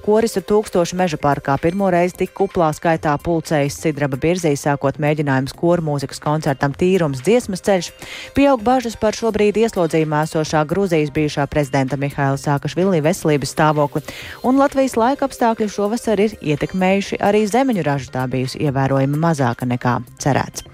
Koristu 0.00 0.40
tūkstoši 0.40 0.96
meža 0.96 1.18
parkā 1.20 1.58
pirmo 1.60 1.90
reizi 1.92 2.22
tik 2.22 2.30
kuplā 2.38 2.70
skaitā 2.72 3.12
pulcējas 3.20 3.74
Sidraba 3.82 4.16
Birzī, 4.20 4.54
sākot 4.56 4.96
mēģinājums 5.02 5.52
koru 5.52 5.84
mūzikas 5.84 6.22
koncertam 6.24 6.72
Tīrums 6.72 7.20
dziesmas 7.26 7.60
ceļš. 7.66 7.90
Pieaug 8.36 8.64
bažas 8.64 8.96
par 8.96 9.18
šobrīd 9.18 9.58
ieslodzījumā 9.60 10.22
esošā 10.24 10.62
Grūzijas 10.70 11.12
bijušā 11.12 11.44
prezidenta 11.52 11.98
Mihaila 12.00 12.40
Sākašvilī 12.40 13.02
veselības 13.04 13.52
stāvokli, 13.52 14.00
un 14.40 14.56
Latvijas 14.62 14.96
laika 14.96 15.28
apstākļi 15.28 15.68
šovasar 15.68 16.22
ir 16.24 16.36
ietekmējuši 16.40 17.20
arī 17.20 17.44
zemeņu 17.50 17.84
ražu 17.84 18.08
tā 18.14 18.24
bijusi 18.30 18.62
ievērojami 18.64 19.20
mazāka 19.20 19.68
nekā 19.68 19.98
cerēts. 20.22 20.64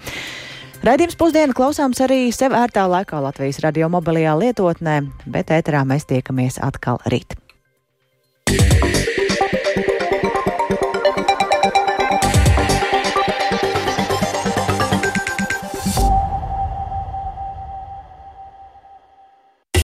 Raidījums 0.86 1.18
pusdienu 1.18 1.56
klausāms 1.56 1.98
arī 2.04 2.28
sev 2.30 2.54
ērtā 2.54 2.84
laikā 2.86 3.18
Latvijas 3.24 3.58
radio 3.64 3.90
mobilajā 3.90 4.36
lietotnē, 4.38 5.00
bet 5.26 5.50
ēterā 5.50 5.82
mēs 5.88 6.06
tiekamies 6.06 6.60
atkal 6.62 7.02
rīt. 7.10 7.34